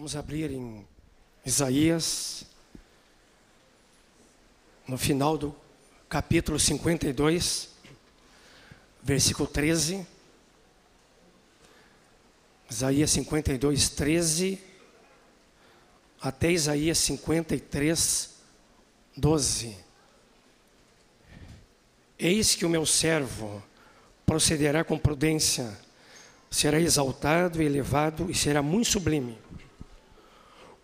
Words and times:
Vamos 0.00 0.16
abrir 0.16 0.50
em 0.50 0.82
Isaías, 1.44 2.46
no 4.88 4.96
final 4.96 5.36
do 5.36 5.54
capítulo 6.08 6.58
52, 6.58 7.68
versículo 9.02 9.46
13. 9.46 10.06
Isaías 12.70 13.10
52, 13.10 13.90
13, 13.90 14.58
até 16.18 16.50
Isaías 16.50 16.96
53, 16.96 18.30
12. 19.18 19.76
Eis 22.18 22.54
que 22.54 22.64
o 22.64 22.70
meu 22.70 22.86
servo 22.86 23.62
procederá 24.24 24.82
com 24.82 24.98
prudência, 24.98 25.78
será 26.50 26.80
exaltado 26.80 27.62
e 27.62 27.66
elevado 27.66 28.30
e 28.30 28.34
será 28.34 28.62
muito 28.62 28.88
sublime. 28.88 29.49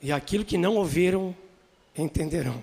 e 0.00 0.12
aquilo 0.12 0.44
que 0.44 0.56
não 0.56 0.76
ouviram, 0.76 1.34
entenderão. 1.96 2.62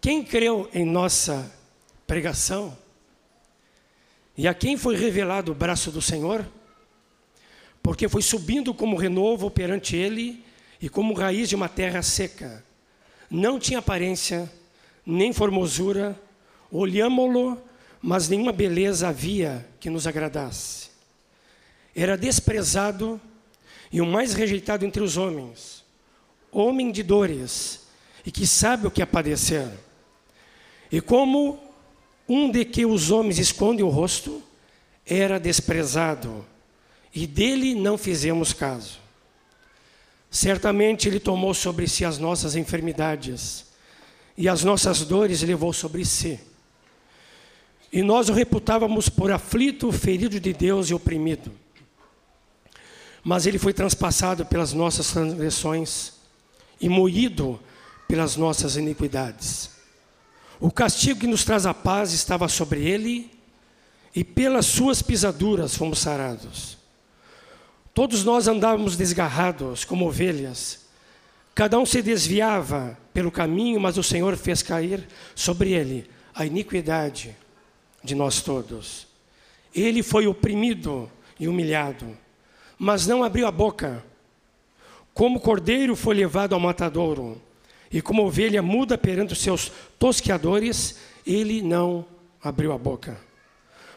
Quem 0.00 0.24
creu 0.24 0.70
em 0.72 0.84
nossa 0.84 1.52
pregação, 2.06 2.76
e 4.36 4.46
a 4.46 4.54
quem 4.54 4.76
foi 4.76 4.96
revelado 4.96 5.50
o 5.50 5.54
braço 5.54 5.90
do 5.90 6.00
Senhor, 6.00 6.46
porque 7.82 8.08
foi 8.08 8.22
subindo 8.22 8.72
como 8.72 8.96
renovo 8.96 9.50
perante 9.50 9.96
ele 9.96 10.44
e 10.80 10.88
como 10.88 11.14
raiz 11.14 11.48
de 11.48 11.56
uma 11.56 11.68
terra 11.68 12.02
seca. 12.02 12.64
Não 13.28 13.58
tinha 13.58 13.80
aparência, 13.80 14.50
nem 15.04 15.32
formosura, 15.32 16.18
olhámo-lo, 16.70 17.60
mas 18.00 18.28
nenhuma 18.28 18.52
beleza 18.52 19.08
havia 19.08 19.66
que 19.80 19.90
nos 19.90 20.06
agradasse. 20.06 20.90
Era 21.94 22.16
desprezado 22.16 23.20
e 23.90 24.00
o 24.00 24.06
mais 24.06 24.34
rejeitado 24.34 24.84
entre 24.84 25.02
os 25.02 25.16
homens, 25.16 25.84
homem 26.52 26.90
de 26.92 27.02
dores 27.02 27.86
e 28.24 28.30
que 28.30 28.46
sabe 28.46 28.86
o 28.86 28.90
que 28.90 29.02
é 29.02 29.06
padecer. 29.06 29.68
E 30.90 31.00
como 31.00 31.58
um 32.28 32.50
de 32.50 32.64
que 32.64 32.84
os 32.84 33.10
homens 33.10 33.38
escondem 33.38 33.84
o 33.84 33.88
rosto, 33.88 34.42
era 35.06 35.40
desprezado 35.40 36.44
e 37.14 37.26
dele 37.26 37.74
não 37.74 37.96
fizemos 37.96 38.52
caso. 38.52 38.98
Certamente 40.30 41.08
ele 41.08 41.18
tomou 41.18 41.54
sobre 41.54 41.88
si 41.88 42.04
as 42.04 42.18
nossas 42.18 42.54
enfermidades 42.54 43.66
e 44.36 44.48
as 44.48 44.62
nossas 44.62 45.04
dores 45.04 45.42
levou 45.42 45.72
sobre 45.72 46.04
si. 46.04 46.38
E 47.90 48.02
nós 48.02 48.28
o 48.28 48.34
reputávamos 48.34 49.08
por 49.08 49.32
aflito, 49.32 49.90
ferido 49.90 50.38
de 50.38 50.52
Deus 50.52 50.90
e 50.90 50.94
oprimido. 50.94 51.50
Mas 53.28 53.44
ele 53.44 53.58
foi 53.58 53.74
transpassado 53.74 54.46
pelas 54.46 54.72
nossas 54.72 55.10
transgressões 55.10 56.14
e 56.80 56.88
moído 56.88 57.60
pelas 58.08 58.36
nossas 58.36 58.74
iniquidades. 58.74 59.68
O 60.58 60.70
castigo 60.70 61.20
que 61.20 61.26
nos 61.26 61.44
traz 61.44 61.66
a 61.66 61.74
paz 61.74 62.14
estava 62.14 62.48
sobre 62.48 62.88
ele, 62.88 63.30
e 64.16 64.24
pelas 64.24 64.64
suas 64.64 65.02
pisaduras 65.02 65.76
fomos 65.76 65.98
sarados. 65.98 66.78
Todos 67.92 68.24
nós 68.24 68.48
andávamos 68.48 68.96
desgarrados 68.96 69.84
como 69.84 70.06
ovelhas. 70.06 70.86
Cada 71.54 71.78
um 71.78 71.84
se 71.84 72.00
desviava 72.00 72.96
pelo 73.12 73.30
caminho, 73.30 73.78
mas 73.78 73.98
o 73.98 74.02
Senhor 74.02 74.38
fez 74.38 74.62
cair 74.62 75.06
sobre 75.34 75.72
ele 75.72 76.08
a 76.34 76.46
iniquidade 76.46 77.36
de 78.02 78.14
nós 78.14 78.40
todos. 78.40 79.06
Ele 79.74 80.02
foi 80.02 80.26
oprimido 80.26 81.12
e 81.38 81.46
humilhado, 81.46 82.16
mas 82.78 83.06
não 83.06 83.24
abriu 83.24 83.46
a 83.46 83.50
boca. 83.50 84.04
Como 85.12 85.40
cordeiro 85.40 85.96
foi 85.96 86.14
levado 86.14 86.54
ao 86.54 86.60
matadouro, 86.60 87.40
e 87.90 88.00
como 88.00 88.24
ovelha 88.24 88.62
muda 88.62 88.96
perante 88.96 89.32
os 89.32 89.40
seus 89.40 89.72
tosqueadores, 89.98 90.98
ele 91.26 91.62
não 91.62 92.04
abriu 92.42 92.72
a 92.72 92.78
boca. 92.78 93.18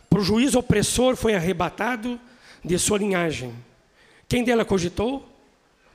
Por 0.10 0.22
juízo 0.22 0.60
opressor 0.60 1.16
foi 1.16 1.36
arrebatado 1.36 2.20
de 2.64 2.78
sua 2.80 2.98
linhagem 2.98 3.54
quem 4.32 4.46
dela 4.46 4.64
cogitou? 4.64 5.28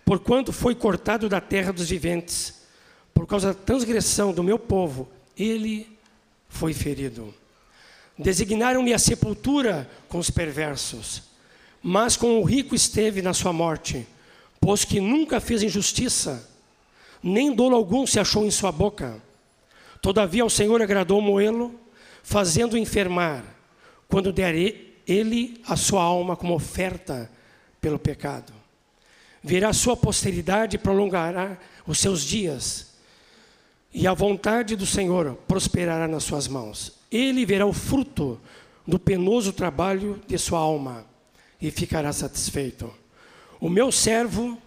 Porquanto 0.05 0.53
foi 0.53 0.75
cortado 0.75 1.27
da 1.27 1.41
terra 1.41 1.73
dos 1.73 1.89
viventes, 1.89 2.67
por 3.15 3.27
causa 3.27 3.49
da 3.49 3.55
transgressão 3.55 4.31
do 4.31 4.43
meu 4.43 4.59
povo, 4.59 5.09
ele 5.39 5.89
foi 6.47 6.75
ferido. 6.75 7.35
Designaram-lhe 8.19 8.93
a 8.93 8.99
sepultura 8.99 9.91
com 10.07 10.19
os 10.19 10.29
perversos, 10.29 11.23
mas 11.89 12.17
com 12.17 12.41
o 12.41 12.43
rico 12.43 12.75
esteve 12.75 13.23
na 13.23 13.33
sua 13.33 13.53
morte, 13.53 14.05
pois 14.61 14.85
que 14.85 14.99
nunca 14.99 15.39
fez 15.39 15.63
injustiça, 15.63 16.45
nem 17.23 17.55
dolo 17.55 17.77
algum 17.77 18.05
se 18.05 18.19
achou 18.19 18.45
em 18.45 18.51
sua 18.51 18.73
boca. 18.73 19.23
Todavia 20.03 20.43
ao 20.43 20.51
Senhor 20.51 20.83
agradou 20.83 21.21
moê-lo, 21.21 21.73
fazendo 22.25 22.77
enfermar, 22.77 23.45
quando 24.09 24.33
der 24.33 24.57
ele 25.07 25.63
a 25.65 25.77
sua 25.77 26.03
alma 26.03 26.35
como 26.35 26.57
oferta 26.57 27.31
pelo 27.81 28.01
pecado. 28.01 28.53
Virá 29.41 29.73
sua 29.73 29.97
posteridade 29.97 30.75
e 30.75 30.81
prolongará 30.81 31.57
os 31.87 32.01
seus 32.01 32.25
dias, 32.25 32.97
e 33.95 34.09
a 34.09 34.13
vontade 34.13 34.75
do 34.75 34.87
Senhor 34.87 35.39
prosperará 35.47 36.09
nas 36.09 36.25
suas 36.25 36.49
mãos. 36.49 36.95
Ele 37.13 37.47
verá 37.47 37.65
o 37.65 37.73
fruto 37.73 38.41
do 38.85 38.99
penoso 38.99 39.53
trabalho 39.53 40.21
de 40.27 40.37
sua 40.37 40.59
alma 40.59 41.15
e 41.61 41.71
ficará 41.71 42.13
satisfeito. 42.13 42.93
O 43.61 43.69
meu 43.69 43.91
servo, 43.91 44.61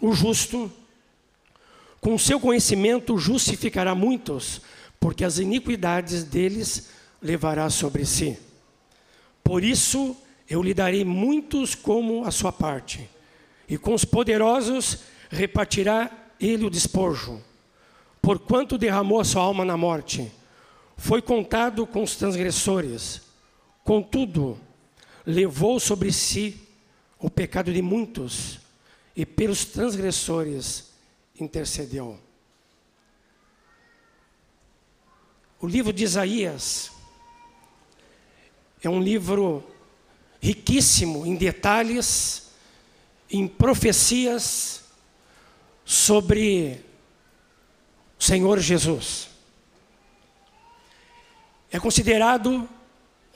o 0.00 0.12
justo, 0.12 0.70
com 2.00 2.18
seu 2.18 2.40
conhecimento 2.40 3.18
justificará 3.18 3.94
muitos, 3.94 4.62
porque 4.98 5.24
as 5.24 5.38
iniquidades 5.38 6.24
deles 6.24 6.88
levará 7.20 7.68
sobre 7.68 8.06
si. 8.06 8.38
Por 9.44 9.62
isso, 9.62 10.16
eu 10.48 10.62
lhe 10.62 10.72
darei 10.72 11.04
muitos 11.04 11.74
como 11.74 12.24
a 12.24 12.30
sua 12.30 12.52
parte, 12.52 13.08
e 13.68 13.76
com 13.76 13.94
os 13.94 14.04
poderosos 14.04 15.00
repartirá 15.30 16.10
ele 16.40 16.64
o 16.64 16.70
despojo. 16.70 17.42
Porquanto 18.22 18.78
derramou 18.78 19.20
a 19.20 19.24
sua 19.24 19.42
alma 19.42 19.64
na 19.64 19.76
morte, 19.76 20.30
foi 20.96 21.22
contado 21.22 21.86
com 21.86 22.02
os 22.02 22.16
transgressores. 22.16 23.22
Contudo, 23.84 24.58
levou 25.26 25.78
sobre 25.78 26.12
si 26.12 26.60
o 27.18 27.28
pecado 27.28 27.72
de 27.72 27.82
muitos, 27.82 28.58
e 29.14 29.26
pelos 29.26 29.64
transgressores 29.64 30.92
intercedeu. 31.38 32.18
O 35.60 35.66
livro 35.66 35.92
de 35.92 36.04
Isaías 36.04 36.90
é 38.82 38.88
um 38.88 39.02
livro 39.02 39.62
riquíssimo 40.40 41.26
em 41.26 41.36
detalhes, 41.36 42.50
em 43.30 43.46
profecias 43.46 44.84
sobre 45.84 46.82
o 48.18 48.24
Senhor 48.24 48.58
Jesus. 48.58 49.28
É 51.70 51.78
considerado 51.78 52.66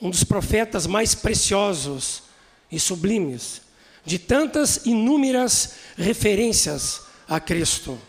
um 0.01 0.09
dos 0.09 0.23
profetas 0.23 0.85
mais 0.87 1.15
preciosos 1.15 2.23
e 2.71 2.79
sublimes, 2.79 3.61
de 4.05 4.19
tantas 4.19 4.85
inúmeras 4.85 5.75
referências 5.97 7.01
a 7.27 7.39
Cristo. 7.39 7.99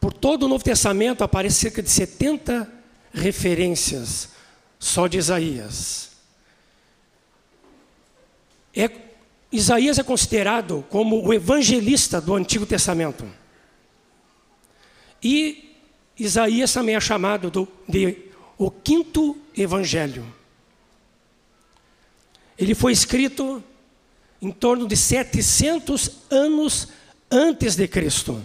Por 0.00 0.12
todo 0.12 0.44
o 0.44 0.48
Novo 0.48 0.64
Testamento 0.64 1.22
aparece 1.22 1.60
cerca 1.60 1.82
de 1.82 1.90
70 1.90 2.70
referências 3.12 4.30
só 4.78 5.06
de 5.06 5.18
Isaías. 5.18 6.10
É, 8.74 8.90
Isaías 9.50 9.98
é 9.98 10.02
considerado 10.02 10.84
como 10.88 11.24
o 11.24 11.34
evangelista 11.34 12.20
do 12.20 12.34
Antigo 12.34 12.64
Testamento. 12.64 13.28
E 15.22 15.76
Isaías 16.18 16.72
também 16.72 16.94
é 16.94 17.00
chamado 17.00 17.50
do, 17.50 17.68
de 17.88 18.28
o 18.56 18.70
quinto 18.70 19.36
evangelho. 19.62 20.24
Ele 22.56 22.74
foi 22.74 22.92
escrito 22.92 23.62
em 24.40 24.50
torno 24.50 24.86
de 24.86 24.96
700 24.96 26.10
anos 26.30 26.88
antes 27.30 27.76
de 27.76 27.86
Cristo. 27.86 28.44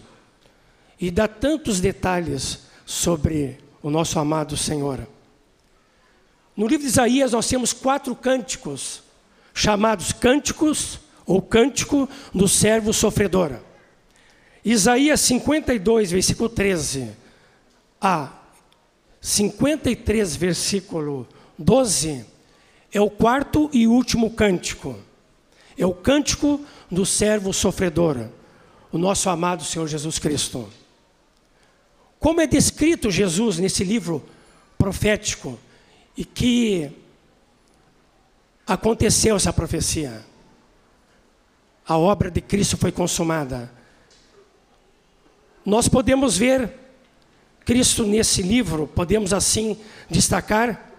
E 1.00 1.12
dá 1.12 1.28
tantos 1.28 1.80
detalhes 1.80 2.62
sobre 2.86 3.58
o 3.82 3.90
nosso 3.90 4.20
amado 4.20 4.56
Senhor. 4.56 5.08
No 6.56 6.68
livro 6.68 6.84
de 6.84 6.92
Isaías 6.92 7.32
nós 7.32 7.48
temos 7.48 7.74
quatro 7.74 8.16
cânticos, 8.16 9.02
chamados 9.54 10.12
cânticos 10.12 11.00
ou 11.26 11.42
cântico 11.42 12.08
do 12.34 12.48
servo 12.48 12.94
sofredor. 12.94 13.60
Isaías 14.64 15.20
52, 15.22 16.12
versículo 16.12 16.48
13 16.50 17.12
a 18.00 18.32
53, 19.24 20.36
versículo 20.36 21.26
12, 21.58 22.26
é 22.92 23.00
o 23.00 23.10
quarto 23.10 23.70
e 23.72 23.88
último 23.88 24.32
cântico. 24.32 25.00
É 25.78 25.86
o 25.86 25.94
cântico 25.94 26.60
do 26.92 27.06
servo 27.06 27.54
sofredor, 27.54 28.28
o 28.92 28.98
nosso 28.98 29.30
amado 29.30 29.64
Senhor 29.64 29.88
Jesus 29.88 30.20
Cristo. 30.20 30.70
Como 32.20 32.42
é 32.42 32.46
descrito 32.46 33.10
Jesus 33.10 33.60
nesse 33.60 33.86
livro 33.86 34.22
profético 34.78 35.58
e 36.18 36.26
que 36.26 36.92
aconteceu 38.68 39.38
essa 39.38 39.54
profecia? 39.54 40.26
A 41.88 41.98
obra 41.98 42.30
de 42.30 42.42
Cristo 42.42 42.76
foi 42.76 42.92
consumada. 42.92 43.72
Nós 45.66 45.88
podemos 45.88 46.38
ver 46.38 46.83
Cristo 47.66 48.06
nesse 48.06 48.42
livro, 48.42 48.88
podemos 48.88 49.34
assim 49.34 49.78
destacar. 50.10 50.92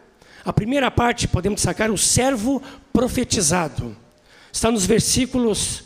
A 0.44 0.52
primeira 0.52 0.90
parte, 0.90 1.28
podemos 1.28 1.56
destacar 1.56 1.90
o 1.90 1.98
servo 1.98 2.62
profetizado. 2.92 3.96
Está 4.52 4.70
nos 4.70 4.86
versículos, 4.86 5.84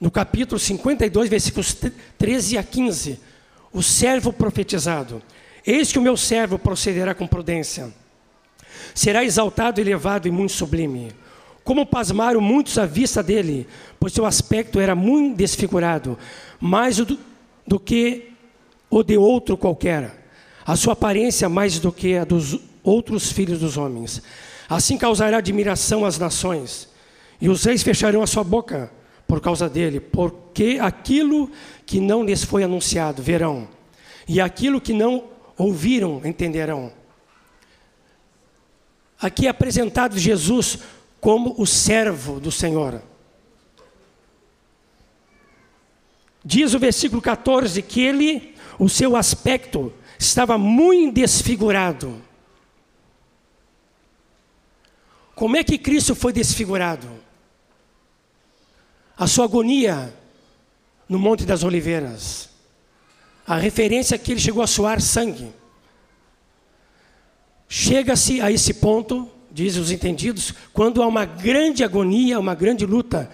no 0.00 0.10
capítulo 0.10 0.58
52, 0.58 1.28
versículos 1.28 1.76
13 2.18 2.58
a 2.58 2.62
15. 2.62 3.20
O 3.72 3.82
servo 3.82 4.32
profetizado. 4.32 5.22
Eis 5.66 5.92
que 5.92 5.98
o 5.98 6.02
meu 6.02 6.16
servo 6.16 6.58
procederá 6.58 7.14
com 7.14 7.26
prudência. 7.26 7.92
Será 8.94 9.24
exaltado, 9.24 9.80
elevado 9.80 10.28
e 10.28 10.30
muito 10.30 10.52
sublime. 10.52 11.12
Como 11.64 11.86
pasmaram 11.86 12.40
muitos 12.40 12.76
à 12.76 12.84
vista 12.84 13.22
dele, 13.22 13.68
pois 13.98 14.12
seu 14.12 14.26
aspecto 14.26 14.80
era 14.80 14.94
muito 14.94 15.36
desfigurado, 15.36 16.18
mais 16.60 16.96
do, 16.96 17.18
do 17.66 17.78
que 17.78 18.31
o 18.92 19.02
de 19.02 19.16
outro 19.16 19.56
qualquer. 19.56 20.22
A 20.66 20.76
sua 20.76 20.92
aparência 20.92 21.48
mais 21.48 21.78
do 21.78 21.90
que 21.90 22.14
a 22.14 22.24
dos 22.24 22.60
outros 22.84 23.32
filhos 23.32 23.58
dos 23.58 23.78
homens. 23.78 24.22
Assim 24.68 24.98
causará 24.98 25.38
admiração 25.38 26.04
às 26.04 26.18
nações, 26.18 26.88
e 27.40 27.48
os 27.48 27.64
reis 27.64 27.82
fecharão 27.82 28.22
a 28.22 28.26
sua 28.26 28.44
boca 28.44 28.92
por 29.26 29.40
causa 29.40 29.68
dele, 29.68 29.98
porque 29.98 30.78
aquilo 30.80 31.50
que 31.86 32.00
não 32.00 32.22
lhes 32.22 32.44
foi 32.44 32.62
anunciado 32.62 33.22
verão, 33.22 33.66
e 34.28 34.40
aquilo 34.40 34.80
que 34.80 34.92
não 34.92 35.24
ouviram 35.56 36.20
entenderão. 36.24 36.92
Aqui 39.18 39.46
é 39.46 39.50
apresentado 39.50 40.18
Jesus 40.18 40.80
como 41.18 41.54
o 41.56 41.66
servo 41.66 42.38
do 42.38 42.52
Senhor. 42.52 43.00
Diz 46.44 46.74
o 46.74 46.78
versículo 46.78 47.22
14 47.22 47.80
que 47.82 48.00
ele, 48.00 48.51
o 48.78 48.88
seu 48.88 49.16
aspecto 49.16 49.92
estava 50.18 50.56
muito 50.56 51.14
desfigurado. 51.14 52.20
Como 55.34 55.56
é 55.56 55.64
que 55.64 55.78
Cristo 55.78 56.14
foi 56.14 56.32
desfigurado? 56.32 57.08
A 59.16 59.26
sua 59.26 59.44
agonia 59.44 60.14
no 61.08 61.18
Monte 61.18 61.44
das 61.44 61.62
Oliveiras. 61.62 62.50
A 63.46 63.56
referência 63.56 64.14
é 64.14 64.18
que 64.18 64.32
ele 64.32 64.40
chegou 64.40 64.62
a 64.62 64.66
suar 64.66 65.00
sangue. 65.00 65.52
Chega-se 67.68 68.40
a 68.40 68.50
esse 68.50 68.74
ponto 68.74 69.30
dizem 69.52 69.82
os 69.82 69.90
entendidos, 69.90 70.54
quando 70.72 71.02
há 71.02 71.06
uma 71.06 71.24
grande 71.24 71.84
agonia, 71.84 72.40
uma 72.40 72.54
grande 72.54 72.86
luta. 72.86 73.30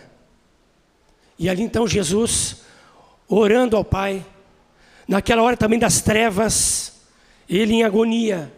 E 1.39 1.49
ali 1.49 1.63
então 1.63 1.87
Jesus, 1.87 2.63
orando 3.29 3.77
ao 3.77 3.85
Pai, 3.85 4.27
naquela 5.09 5.43
hora 5.43 5.57
também 5.57 5.79
das 5.79 6.03
trevas, 6.03 7.01
ele 7.49 7.73
em 7.73 7.83
agonia, 7.83 8.53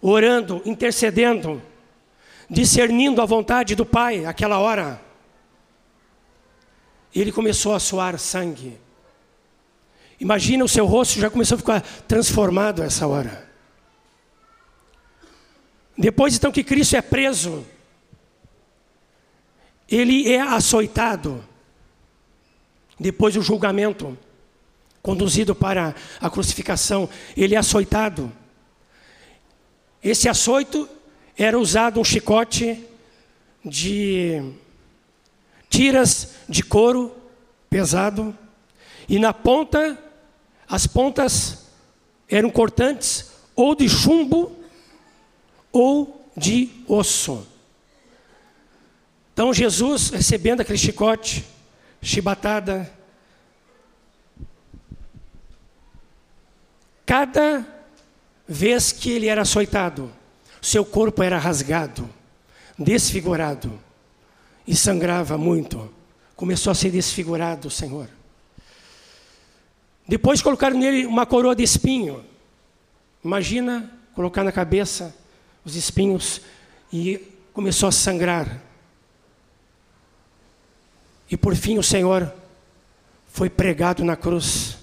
orando, 0.00 0.62
intercedendo, 0.64 1.60
discernindo 2.48 3.20
a 3.20 3.26
vontade 3.26 3.74
do 3.74 3.84
Pai, 3.84 4.24
aquela 4.24 4.60
hora, 4.60 5.02
ele 7.12 7.32
começou 7.32 7.74
a 7.74 7.80
suar 7.80 8.16
sangue. 8.18 8.78
Imagina 10.20 10.64
o 10.64 10.68
seu 10.68 10.86
rosto 10.86 11.18
já 11.18 11.28
começou 11.28 11.56
a 11.56 11.58
ficar 11.58 11.80
transformado 12.06 12.80
essa 12.80 13.08
hora. 13.08 13.50
Depois 15.98 16.36
então 16.36 16.52
que 16.52 16.62
Cristo 16.62 16.96
é 16.96 17.02
preso, 17.02 17.66
ele 19.88 20.32
é 20.32 20.40
açoitado. 20.40 21.44
Depois 22.98 23.34
do 23.34 23.42
julgamento, 23.42 24.16
conduzido 25.02 25.54
para 25.54 25.94
a 26.20 26.30
crucificação, 26.30 27.08
ele 27.36 27.54
é 27.54 27.58
açoitado. 27.58 28.32
Esse 30.02 30.28
açoito 30.28 30.88
era 31.36 31.58
usado 31.58 32.00
um 32.00 32.04
chicote 32.04 32.82
de 33.64 34.52
tiras 35.68 36.34
de 36.48 36.62
couro 36.62 37.14
pesado 37.68 38.36
e 39.08 39.18
na 39.18 39.32
ponta 39.32 39.98
as 40.68 40.86
pontas 40.86 41.66
eram 42.28 42.50
cortantes 42.50 43.32
ou 43.54 43.74
de 43.74 43.88
chumbo 43.88 44.56
ou 45.72 46.30
de 46.36 46.70
osso. 46.86 47.46
Então 49.32 49.52
Jesus, 49.52 50.10
recebendo 50.10 50.60
aquele 50.60 50.78
chicote, 50.78 51.44
chibatada, 52.00 52.90
cada 57.04 57.66
vez 58.46 58.92
que 58.92 59.10
ele 59.10 59.28
era 59.28 59.42
açoitado, 59.42 60.10
seu 60.60 60.84
corpo 60.84 61.22
era 61.22 61.38
rasgado, 61.38 62.08
desfigurado 62.78 63.80
e 64.66 64.76
sangrava 64.76 65.36
muito. 65.36 65.92
Começou 66.36 66.70
a 66.70 66.74
ser 66.74 66.90
desfigurado 66.90 67.70
Senhor. 67.70 68.08
Depois 70.06 70.42
colocaram 70.42 70.78
nele 70.78 71.06
uma 71.06 71.24
coroa 71.24 71.54
de 71.54 71.62
espinho. 71.62 72.24
Imagina 73.24 73.90
colocar 74.14 74.44
na 74.44 74.52
cabeça 74.52 75.14
os 75.64 75.76
espinhos 75.76 76.40
e 76.92 77.20
começou 77.52 77.88
a 77.88 77.92
sangrar. 77.92 78.60
E 81.30 81.36
por 81.36 81.54
fim 81.54 81.78
o 81.78 81.82
Senhor 81.82 82.32
foi 83.32 83.48
pregado 83.48 84.04
na 84.04 84.16
cruz, 84.16 84.76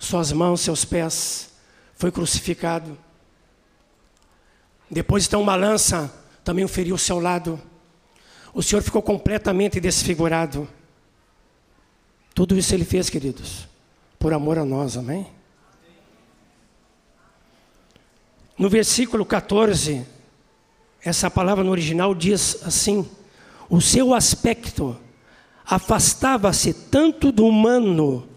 suas 0.00 0.32
mãos, 0.32 0.62
seus 0.62 0.84
pés, 0.84 1.50
foi 1.94 2.10
crucificado. 2.10 2.98
Depois 4.90 5.26
então 5.26 5.42
uma 5.42 5.54
lança 5.54 6.12
também 6.42 6.64
o 6.64 6.68
feriu 6.68 6.94
o 6.94 6.98
seu 6.98 7.20
lado. 7.20 7.60
O 8.52 8.62
Senhor 8.62 8.82
ficou 8.82 9.02
completamente 9.02 9.78
desfigurado. 9.78 10.66
Tudo 12.34 12.56
isso 12.56 12.74
ele 12.74 12.84
fez, 12.84 13.10
queridos, 13.10 13.68
por 14.18 14.32
amor 14.32 14.58
a 14.58 14.64
nós, 14.64 14.96
amém? 14.96 15.26
No 18.58 18.68
versículo 18.68 19.24
14, 19.24 20.04
essa 21.04 21.30
palavra 21.30 21.62
no 21.62 21.70
original 21.70 22.14
diz 22.14 22.62
assim: 22.64 23.08
o 23.68 23.80
seu 23.80 24.14
aspecto 24.14 24.98
afastava-se 25.64 26.72
tanto 26.72 27.30
do 27.30 27.46
humano 27.46 28.29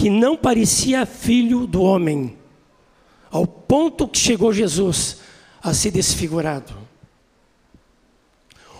que 0.00 0.08
não 0.08 0.34
parecia 0.34 1.04
filho 1.04 1.66
do 1.66 1.82
homem, 1.82 2.34
ao 3.30 3.46
ponto 3.46 4.08
que 4.08 4.16
chegou 4.18 4.50
Jesus 4.50 5.18
a 5.62 5.74
ser 5.74 5.90
desfigurado. 5.90 6.74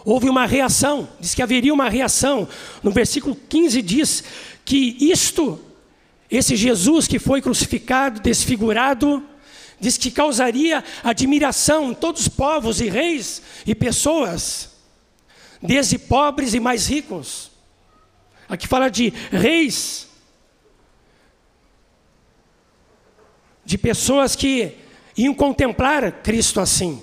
Houve 0.03 0.31
uma 0.31 0.47
reação, 0.47 1.07
diz 1.21 1.35
que 1.35 1.43
haveria 1.43 1.75
uma 1.75 1.91
reação. 1.91 2.49
No 2.83 2.91
versículo 2.91 3.37
15 3.37 3.83
diz 3.83 4.25
que 4.65 4.97
isto, 4.99 5.61
esse 6.31 6.57
Jesus 6.57 7.07
que 7.07 7.19
foi 7.19 7.43
crucificado, 7.43 8.19
desfigurado, 8.21 9.23
diz 9.79 9.99
que 9.99 10.11
causaria 10.11 10.83
admiração 11.05 11.91
em 11.91 11.95
todos 11.95 12.23
os 12.23 12.29
povos 12.29 12.81
e 12.81 12.89
reis 12.89 13.43
e 13.67 13.75
pessoas, 13.75 14.71
desde 15.61 15.99
pobres 15.99 16.55
e 16.55 16.61
mais 16.61 16.87
ricos. 16.87 17.51
Aqui 18.49 18.67
fala 18.67 18.89
de 18.89 19.13
reis, 19.31 20.09
de 23.65 23.79
pessoas 23.79 24.35
que 24.35 24.77
iam 25.17 25.35
contemplar 25.35 26.23
Cristo 26.23 26.61
assim, 26.61 27.03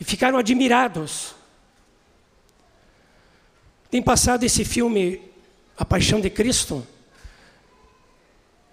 e 0.00 0.04
ficaram 0.04 0.38
admirados. 0.38 1.34
Tem 3.90 4.02
passado 4.02 4.44
esse 4.44 4.64
filme 4.64 5.20
A 5.76 5.84
Paixão 5.84 6.20
de 6.20 6.30
Cristo 6.30 6.86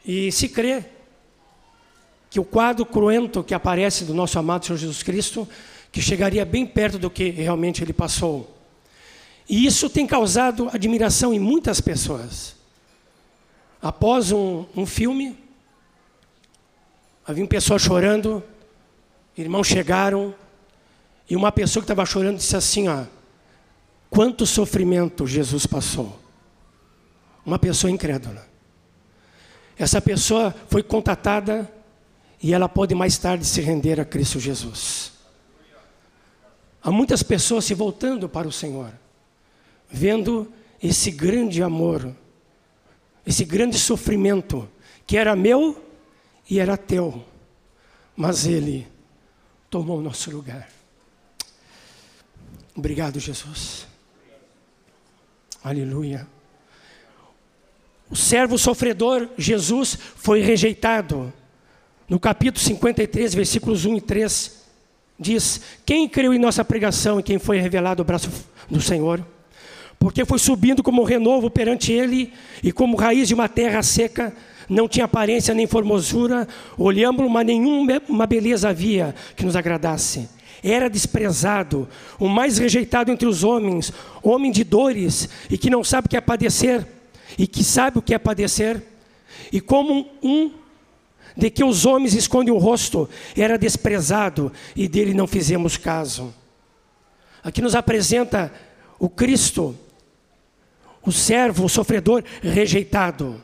e 0.05 0.31
se 0.31 0.49
crê 0.49 0.83
que 2.29 2.39
o 2.39 2.45
quadro 2.45 2.85
cruento 2.85 3.43
que 3.43 3.53
aparece 3.53 4.03
do 4.03 4.13
nosso 4.13 4.37
amado 4.37 4.65
Senhor 4.65 4.77
Jesus 4.77 5.01
Cristo, 5.01 5.47
que 5.91 6.01
chegaria 6.01 6.43
bem 6.45 6.65
perto 6.65 6.99
do 6.99 7.09
que 7.09 7.29
realmente 7.29 7.81
ele 7.81 7.93
passou. 7.93 8.53
E 9.47 9.65
isso 9.65 9.89
tem 9.89 10.05
causado 10.05 10.69
admiração 10.73 11.33
em 11.33 11.39
muitas 11.39 11.79
pessoas. 11.79 12.55
Após 13.81 14.31
um, 14.31 14.65
um 14.75 14.85
filme, 14.85 15.37
havia 17.25 17.47
pessoas 17.47 17.81
chorando, 17.81 18.43
irmãos 19.37 19.67
chegaram, 19.67 20.33
e 21.29 21.35
uma 21.35 21.51
pessoa 21.51 21.81
que 21.81 21.85
estava 21.85 22.05
chorando 22.05 22.37
disse 22.37 22.55
assim: 22.55 22.87
ó, 22.87 23.05
quanto 24.09 24.45
sofrimento 24.45 25.25
Jesus 25.25 25.65
passou. 25.65 26.19
Uma 27.45 27.59
pessoa 27.59 27.91
incrédula. 27.91 28.47
Essa 29.77 30.01
pessoa 30.01 30.55
foi 30.69 30.81
contatada 30.81 31.71
e 32.41 32.53
ela 32.53 32.69
pode 32.69 32.95
mais 32.95 33.17
tarde 33.17 33.45
se 33.45 33.61
render 33.61 33.99
a 33.99 34.05
Cristo 34.05 34.39
Jesus. 34.39 35.11
Há 36.81 36.91
muitas 36.91 37.21
pessoas 37.23 37.65
se 37.65 37.73
voltando 37.73 38.29
para 38.29 38.47
o 38.47 38.51
Senhor, 38.51 38.91
vendo 39.89 40.51
esse 40.81 41.11
grande 41.11 41.61
amor, 41.61 42.15
esse 43.25 43.43
grande 43.43 43.77
sofrimento, 43.77 44.67
que 45.05 45.17
era 45.17 45.35
meu 45.35 45.84
e 46.49 46.59
era 46.59 46.77
teu, 46.77 47.23
mas 48.15 48.45
Ele 48.45 48.87
tomou 49.69 49.99
o 49.99 50.01
nosso 50.01 50.31
lugar. 50.31 50.69
Obrigado, 52.75 53.19
Jesus. 53.19 53.87
Aleluia. 55.63 56.27
O 58.09 58.15
servo 58.15 58.57
sofredor, 58.57 59.29
Jesus, 59.37 59.97
foi 60.15 60.41
rejeitado. 60.41 61.33
No 62.07 62.19
capítulo 62.19 62.63
53, 62.63 63.33
versículos 63.33 63.85
1 63.85 63.95
e 63.95 64.01
3, 64.01 64.65
diz: 65.19 65.61
Quem 65.85 66.07
creu 66.07 66.33
em 66.33 66.37
nossa 66.37 66.63
pregação 66.63 67.19
e 67.19 67.23
quem 67.23 67.39
foi 67.39 67.59
revelado 67.59 68.03
o 68.03 68.05
braço 68.05 68.29
do 68.69 68.79
Senhor? 68.79 69.25
Porque 69.97 70.23
foi 70.25 70.37
subindo 70.37 70.83
como 70.83 71.03
renovo 71.03 71.49
perante 71.49 71.91
ele 71.91 72.31
e 72.61 72.71
como 72.71 72.97
raiz 72.97 73.27
de 73.27 73.33
uma 73.33 73.49
terra 73.49 73.81
seca, 73.81 74.35
não 74.69 74.87
tinha 74.87 75.05
aparência 75.05 75.53
nem 75.53 75.67
formosura, 75.67 76.47
olhamos, 76.77 77.29
mas 77.29 77.45
nenhuma 77.45 78.25
beleza 78.27 78.69
havia 78.69 79.13
que 79.35 79.45
nos 79.45 79.55
agradasse. 79.55 80.29
Era 80.63 80.89
desprezado, 80.89 81.87
o 82.19 82.27
mais 82.27 82.57
rejeitado 82.57 83.11
entre 83.11 83.27
os 83.27 83.43
homens, 83.43 83.93
homem 84.23 84.51
de 84.51 84.63
dores 84.63 85.29
e 85.49 85.57
que 85.57 85.69
não 85.69 85.83
sabe 85.83 86.07
o 86.07 86.09
que 86.09 86.17
é 86.17 86.21
padecer 86.21 86.85
e 87.37 87.47
que 87.47 87.63
sabe 87.63 87.99
o 87.99 88.01
que 88.01 88.13
é 88.13 88.17
padecer, 88.17 88.81
e 89.51 89.59
como 89.59 90.07
um 90.21 90.51
de 91.35 91.49
que 91.49 91.63
os 91.63 91.85
homens 91.85 92.13
escondem 92.13 92.53
o 92.53 92.57
rosto, 92.57 93.09
era 93.35 93.57
desprezado 93.57 94.51
e 94.75 94.87
dele 94.87 95.13
não 95.13 95.27
fizemos 95.27 95.75
caso. 95.75 96.33
Aqui 97.43 97.61
nos 97.61 97.75
apresenta 97.75 98.51
o 98.97 99.09
Cristo, 99.09 99.75
o 101.03 101.11
servo, 101.11 101.65
o 101.65 101.69
sofredor 101.69 102.23
rejeitado. 102.41 103.41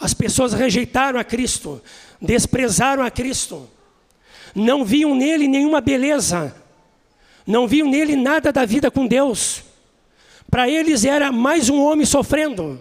As 0.00 0.14
pessoas 0.14 0.52
rejeitaram 0.52 1.18
a 1.18 1.24
Cristo, 1.24 1.82
desprezaram 2.20 3.02
a 3.02 3.10
Cristo, 3.10 3.68
não 4.54 4.84
viam 4.84 5.14
nele 5.14 5.48
nenhuma 5.48 5.80
beleza, 5.80 6.54
não 7.46 7.66
viam 7.66 7.88
nele 7.88 8.14
nada 8.14 8.52
da 8.52 8.64
vida 8.64 8.90
com 8.90 9.06
Deus. 9.06 9.64
Para 10.50 10.68
eles 10.68 11.04
era 11.04 11.32
mais 11.32 11.68
um 11.68 11.82
homem 11.82 12.06
sofrendo. 12.06 12.80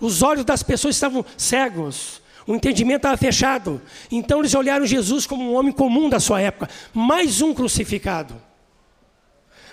Os 0.00 0.22
olhos 0.22 0.44
das 0.44 0.62
pessoas 0.62 0.96
estavam 0.96 1.24
cegos, 1.36 2.20
o 2.46 2.54
entendimento 2.54 3.00
estava 3.00 3.16
fechado. 3.16 3.80
Então 4.10 4.40
eles 4.40 4.54
olharam 4.54 4.86
Jesus 4.86 5.26
como 5.26 5.42
um 5.42 5.54
homem 5.54 5.72
comum 5.72 6.08
da 6.08 6.18
sua 6.18 6.40
época, 6.40 6.68
mais 6.92 7.42
um 7.42 7.54
crucificado. 7.54 8.34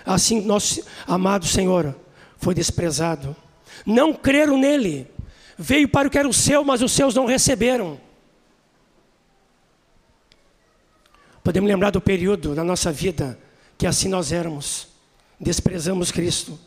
Assim, 0.04 0.40
nosso 0.40 0.82
amado 1.06 1.46
Senhor 1.46 1.94
foi 2.38 2.54
desprezado. 2.54 3.34
Não 3.84 4.14
creram 4.14 4.56
nele. 4.56 5.08
Veio 5.58 5.88
para 5.88 6.08
o 6.08 6.10
que 6.10 6.18
era 6.18 6.28
o 6.28 6.32
seu, 6.32 6.62
mas 6.64 6.82
os 6.82 6.92
seus 6.92 7.14
não 7.14 7.26
receberam. 7.26 7.98
Podemos 11.42 11.68
lembrar 11.68 11.90
do 11.90 12.00
período 12.00 12.54
da 12.54 12.64
nossa 12.64 12.90
vida 12.90 13.38
que 13.78 13.86
assim 13.86 14.08
nós 14.08 14.32
éramos. 14.32 14.88
Desprezamos 15.40 16.10
Cristo. 16.10 16.58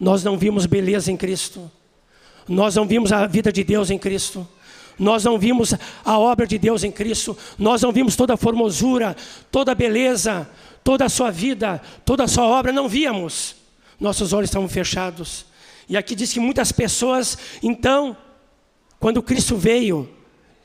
Nós 0.00 0.24
não 0.24 0.38
vimos 0.38 0.64
beleza 0.66 1.12
em 1.12 1.16
Cristo. 1.16 1.70
Nós 2.48 2.76
não 2.76 2.86
vimos 2.86 3.12
a 3.12 3.26
vida 3.26 3.52
de 3.52 3.62
Deus 3.62 3.90
em 3.90 3.98
Cristo. 3.98 4.48
Nós 4.98 5.24
não 5.24 5.38
vimos 5.38 5.74
a 6.04 6.18
obra 6.18 6.46
de 6.46 6.58
Deus 6.58 6.82
em 6.82 6.90
Cristo. 6.90 7.36
Nós 7.58 7.82
não 7.82 7.92
vimos 7.92 8.16
toda 8.16 8.34
a 8.34 8.36
formosura, 8.36 9.16
toda 9.50 9.72
a 9.72 9.74
beleza, 9.74 10.48
toda 10.82 11.04
a 11.04 11.08
sua 11.08 11.30
vida, 11.30 11.80
toda 12.04 12.24
a 12.24 12.28
sua 12.28 12.46
obra. 12.46 12.72
Não 12.72 12.88
víamos. 12.88 13.54
Nossos 14.00 14.32
olhos 14.32 14.48
estavam 14.48 14.68
fechados. 14.68 15.44
E 15.88 15.96
aqui 15.96 16.14
diz 16.14 16.32
que 16.32 16.40
muitas 16.40 16.70
pessoas, 16.70 17.38
então, 17.62 18.16
quando 19.00 19.22
Cristo 19.22 19.56
veio, 19.56 20.08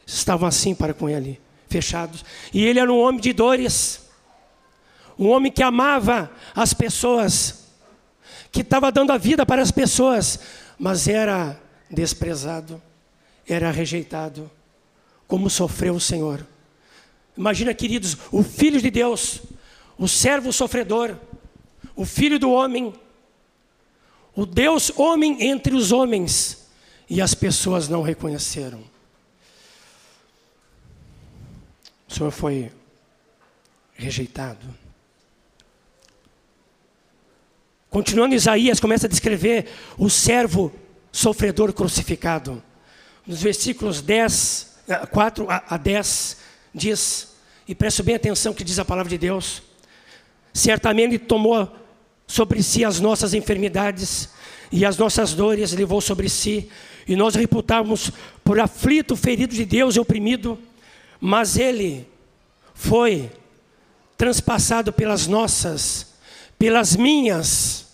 estavam 0.06 0.48
assim 0.48 0.76
para 0.76 0.94
com 0.94 1.10
Ele, 1.10 1.40
fechados. 1.70 2.26
E 2.54 2.66
Ele 2.66 2.80
era 2.80 2.92
um 2.92 3.00
homem 3.00 3.22
de 3.22 3.32
dores. 3.32 4.10
Um 5.18 5.30
homem 5.30 5.52
que 5.52 5.64
amava 5.64 6.32
as 6.56 6.74
pessoas 6.74 7.64
que 8.52 8.62
estava 8.62 8.92
dando 8.92 9.12
a 9.12 9.18
vida 9.18 9.46
para 9.46 9.62
as 9.62 9.72
pessoas, 9.72 10.40
mas 10.78 11.08
era 11.08 11.60
desprezado, 11.90 12.82
era 13.48 13.72
rejeitado. 13.72 14.50
Como 15.28 15.50
sofreu 15.50 15.96
o 15.96 16.00
Senhor. 16.00 16.46
Imagina, 17.38 17.74
queridos, 17.74 18.18
o 18.32 18.44
Filho 18.44 18.82
de 18.82 18.92
Deus, 18.92 19.42
o 19.98 20.08
servo 20.08 20.52
sofredor, 20.52 21.16
o 21.96 22.06
Filho 22.06 22.38
do 22.38 22.52
homem, 22.52 22.94
o 24.36 24.46
Deus 24.46 24.92
homem 24.98 25.44
entre 25.50 25.76
os 25.76 25.92
homens, 25.92 26.64
e 27.10 27.22
as 27.22 27.34
pessoas 27.34 27.88
não 27.88 28.02
reconheceram. 28.02 28.84
O 32.08 32.14
Senhor 32.14 32.32
foi 32.32 32.72
rejeitado. 33.94 34.66
Continuando, 37.90 38.34
Isaías 38.34 38.80
começa 38.80 39.06
a 39.06 39.10
descrever 39.10 39.68
o 39.98 40.10
servo 40.10 40.74
sofredor 41.12 41.72
crucificado. 41.74 42.64
Nos 43.26 43.42
versículos 43.42 44.02
10, 44.02 44.80
4 45.12 45.52
eh, 45.52 45.62
a 45.68 45.78
10, 45.78 46.38
diz, 46.74 47.36
e 47.68 47.76
preste 47.76 48.02
bem 48.02 48.16
atenção 48.16 48.54
que 48.54 48.64
diz 48.64 48.80
a 48.80 48.86
palavra 48.86 49.10
de 49.12 49.18
Deus: 49.20 49.62
certamente 50.52 51.20
tomou 51.20 51.72
sobre 52.34 52.64
si 52.64 52.84
as 52.84 53.00
nossas 53.00 53.36
enfermidades 53.36 54.28
e 54.72 54.84
as 54.84 54.98
nossas 54.98 55.36
dores 55.36 55.72
levou 55.72 56.02
sobre 56.02 56.28
si, 56.28 56.68
e 57.08 57.16
nós 57.16 57.36
reputávamos 57.36 58.12
por 58.44 58.60
aflito, 58.60 59.16
ferido 59.16 59.54
de 59.54 59.64
Deus 59.64 59.96
e 59.96 60.00
oprimido, 60.00 60.58
mas 61.22 61.58
ele 61.58 62.08
foi 62.74 63.30
transpassado 64.18 64.92
pelas 64.92 65.28
nossas, 65.28 66.16
pelas 66.58 66.96
minhas 66.96 67.86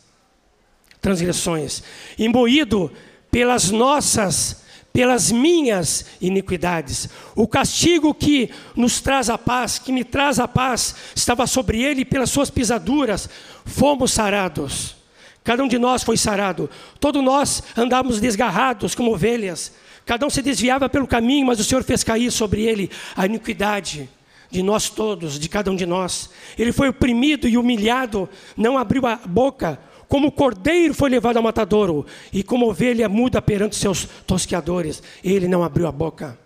transgressões, 1.01 1.83
imbuído 2.17 2.89
pelas 3.29 3.71
nossas, 3.71 4.61
pelas 4.91 5.31
minhas 5.31 6.05
iniquidades. 6.19 7.09
O 7.35 7.47
castigo 7.47 8.13
que 8.13 8.49
nos 8.75 9.01
traz 9.01 9.29
a 9.29 9.37
paz, 9.37 9.79
que 9.79 9.91
me 9.91 10.03
traz 10.03 10.39
a 10.39 10.47
paz, 10.47 10.95
estava 11.15 11.45
sobre 11.47 11.81
ele 11.81 12.01
e 12.01 12.05
pelas 12.05 12.29
suas 12.29 12.49
pisaduras 12.49 13.29
fomos 13.65 14.11
sarados. 14.11 14.95
Cada 15.43 15.63
um 15.63 15.67
de 15.67 15.79
nós 15.79 16.03
foi 16.03 16.17
sarado. 16.17 16.69
Todos 16.99 17.23
nós 17.23 17.63
andávamos 17.75 18.19
desgarrados 18.19 18.93
como 18.93 19.13
ovelhas. 19.13 19.73
Cada 20.05 20.25
um 20.25 20.29
se 20.29 20.41
desviava 20.41 20.89
pelo 20.89 21.07
caminho, 21.07 21.45
mas 21.45 21.59
o 21.59 21.63
Senhor 21.63 21.83
fez 21.83 22.03
cair 22.03 22.31
sobre 22.31 22.63
ele 22.63 22.89
a 23.15 23.25
iniquidade 23.25 24.09
de 24.51 24.63
nós 24.63 24.89
todos, 24.89 25.39
de 25.39 25.47
cada 25.47 25.71
um 25.71 25.75
de 25.75 25.85
nós. 25.85 26.29
Ele 26.57 26.71
foi 26.71 26.89
oprimido 26.89 27.47
e 27.47 27.57
humilhado, 27.57 28.27
não 28.57 28.77
abriu 28.77 29.05
a 29.05 29.15
boca, 29.15 29.79
como 30.09 30.29
o 30.29 30.31
cordeiro 30.31 30.93
foi 30.95 31.07
levado 31.07 31.37
ao 31.37 31.43
matadouro, 31.43 32.03
e 32.33 32.41
como 32.41 32.67
ovelha 32.67 33.07
muda 33.07 33.39
perante 33.39 33.75
seus 33.75 34.09
tosqueadores, 34.25 35.03
ele 35.23 35.47
não 35.47 35.63
abriu 35.63 35.85
a 35.85 35.91
boca. 35.91 36.37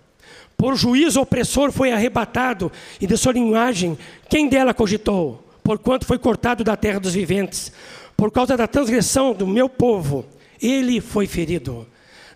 Por 0.57 0.75
juízo 0.75 1.21
opressor 1.21 1.71
foi 1.71 1.93
arrebatado, 1.93 2.69
e 2.99 3.07
de 3.07 3.17
sua 3.17 3.31
linhagem, 3.31 3.97
quem 4.29 4.49
dela 4.49 4.73
cogitou? 4.73 5.47
Porquanto 5.63 6.05
foi 6.05 6.19
cortado 6.19 6.61
da 6.61 6.75
terra 6.75 6.99
dos 6.99 7.13
viventes, 7.13 7.71
por 8.17 8.31
causa 8.31 8.57
da 8.57 8.67
transgressão 8.67 9.33
do 9.33 9.47
meu 9.47 9.69
povo, 9.69 10.25
ele 10.61 10.99
foi 10.99 11.25
ferido. 11.25 11.87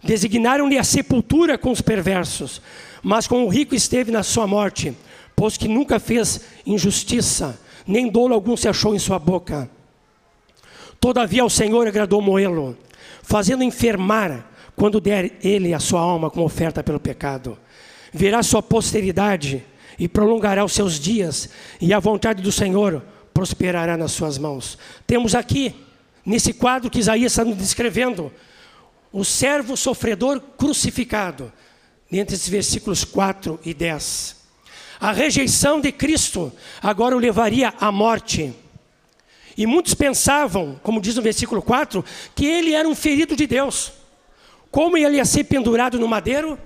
Designaram-lhe 0.02 0.78
a 0.78 0.84
sepultura 0.84 1.58
com 1.58 1.72
os 1.72 1.82
perversos, 1.82 2.62
mas 3.04 3.28
com 3.28 3.44
o 3.44 3.50
rico 3.50 3.76
esteve 3.76 4.12
na 4.12 4.24
sua 4.24 4.48
morte, 4.48 4.96
pois 5.36 5.58
que 5.58 5.68
nunca 5.68 6.00
fez 6.00 6.40
injustiça, 6.66 7.60
nem 7.86 8.10
dolo 8.10 8.34
algum 8.34 8.56
se 8.56 8.70
achou 8.70 8.96
em 8.96 9.00
sua 9.00 9.20
boca. 9.20 9.70
Todavia 11.00 11.44
ao 11.44 11.50
Senhor 11.50 11.88
agradou 11.88 12.22
moê-lo, 12.22 12.78
fazendo 13.22 13.64
enfermar 13.64 14.50
quando 14.76 15.02
der 15.02 15.38
ele 15.44 15.74
a 15.74 15.80
sua 15.80 16.02
alma 16.02 16.30
como 16.30 16.46
oferta 16.46 16.84
pelo 16.84 17.00
pecado. 17.00 17.58
Verá 18.14 18.44
sua 18.44 18.62
posteridade 18.62 19.64
e 19.98 20.08
prolongará 20.08 20.64
os 20.64 20.74
seus 20.74 21.00
dias, 21.00 21.50
e 21.82 21.94
a 21.94 22.00
vontade 22.00 22.42
do 22.42 22.52
Senhor 22.52 23.04
prosperará 23.34 23.98
nas 23.98 24.12
suas 24.12 24.38
mãos. 24.38 24.78
Temos 25.06 25.36
aqui, 25.36 25.76
nesse 26.26 26.54
quadro 26.54 26.90
que 26.90 27.00
Isaías 27.00 27.32
está 27.32 27.44
nos 27.44 27.58
descrevendo, 27.58 28.32
o 29.12 29.24
servo 29.24 29.76
sofredor 29.76 30.40
crucificado, 30.58 31.52
entre 32.12 32.36
esses 32.36 32.48
versículos 32.48 33.04
4 33.04 33.60
e 33.66 33.74
10. 33.74 34.38
A 35.00 35.12
rejeição 35.12 35.80
de 35.80 35.92
Cristo 35.92 36.52
agora 36.82 37.16
o 37.16 37.20
levaria 37.20 37.74
à 37.80 37.92
morte. 37.92 38.54
E 39.58 39.66
muitos 39.66 39.96
pensavam, 39.96 40.80
como 40.84 41.02
diz 41.02 41.16
no 41.16 41.22
versículo 41.22 41.62
4, 41.62 42.06
que 42.36 42.46
ele 42.46 42.74
era 42.74 42.88
um 42.88 42.94
ferido 42.94 43.36
de 43.36 43.48
Deus. 43.48 43.92
Como 44.70 44.96
ele 44.96 45.18
ia 45.18 45.26
ser 45.26 45.46
pendurado 45.46 45.98
no 45.98 46.08
madeiro? 46.08 46.60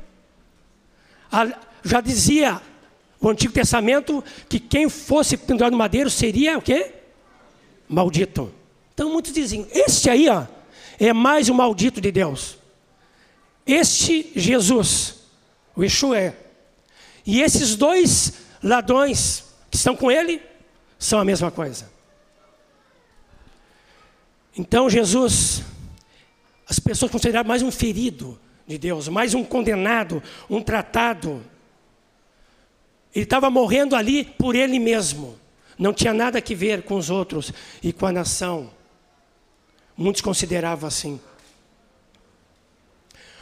Já 1.84 2.02
dizia 2.02 2.62
o 3.20 3.30
Antigo 3.30 3.54
Testamento 3.54 4.22
que 4.50 4.60
quem 4.60 4.90
fosse 4.90 5.38
pendurado 5.38 5.72
no 5.72 5.78
madeiro 5.78 6.10
seria 6.10 6.58
o 6.58 6.62
quê? 6.62 6.94
Maldito. 7.88 8.52
Então 8.94 9.10
muitos 9.10 9.32
dizem, 9.32 9.66
este 9.72 10.10
aí 10.10 10.28
ó, 10.28 10.46
é 11.00 11.14
mais 11.14 11.48
um 11.48 11.54
maldito 11.54 12.02
de 12.02 12.12
Deus. 12.12 12.58
Este 13.66 14.32
Jesus, 14.36 15.20
o 15.76 15.84
Yeshua 15.84 16.20
é. 16.20 16.36
E 17.26 17.42
esses 17.42 17.76
dois 17.76 18.34
ladrões 18.62 19.46
que 19.70 19.78
estão 19.78 19.96
com 19.96 20.12
ele 20.12 20.42
são 21.00 21.20
a 21.20 21.24
mesma 21.24 21.50
coisa. 21.50 21.90
Então 24.58 24.90
Jesus, 24.90 25.64
as 26.68 26.80
pessoas 26.80 27.12
consideraram 27.12 27.48
mais 27.48 27.62
um 27.62 27.72
ferido 27.72 28.40
de 28.68 28.78
Deus, 28.78 29.08
mais 29.08 29.34
um 29.34 29.44
condenado, 29.44 30.22
um 30.50 30.62
tratado. 30.62 31.44
Ele 33.14 33.24
estava 33.24 33.50
morrendo 33.50 33.96
ali 33.96 34.24
por 34.24 34.56
ele 34.56 34.80
mesmo. 34.80 35.38
Não 35.78 35.94
tinha 35.94 36.14
nada 36.14 36.40
a 36.40 36.56
ver 36.56 36.84
com 36.84 36.96
os 36.96 37.10
outros 37.10 37.52
e 37.82 37.92
com 37.92 38.06
a 38.06 38.12
nação. 38.12 38.72
Muitos 39.98 40.22
consideravam 40.22 40.88
assim. 40.88 41.20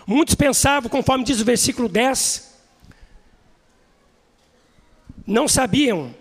Muitos 0.06 0.36
pensavam, 0.36 0.90
conforme 0.90 1.24
diz 1.24 1.40
o 1.40 1.46
versículo 1.46 1.88
10, 1.88 2.50
não 5.28 5.48
sabiam, 5.48 6.16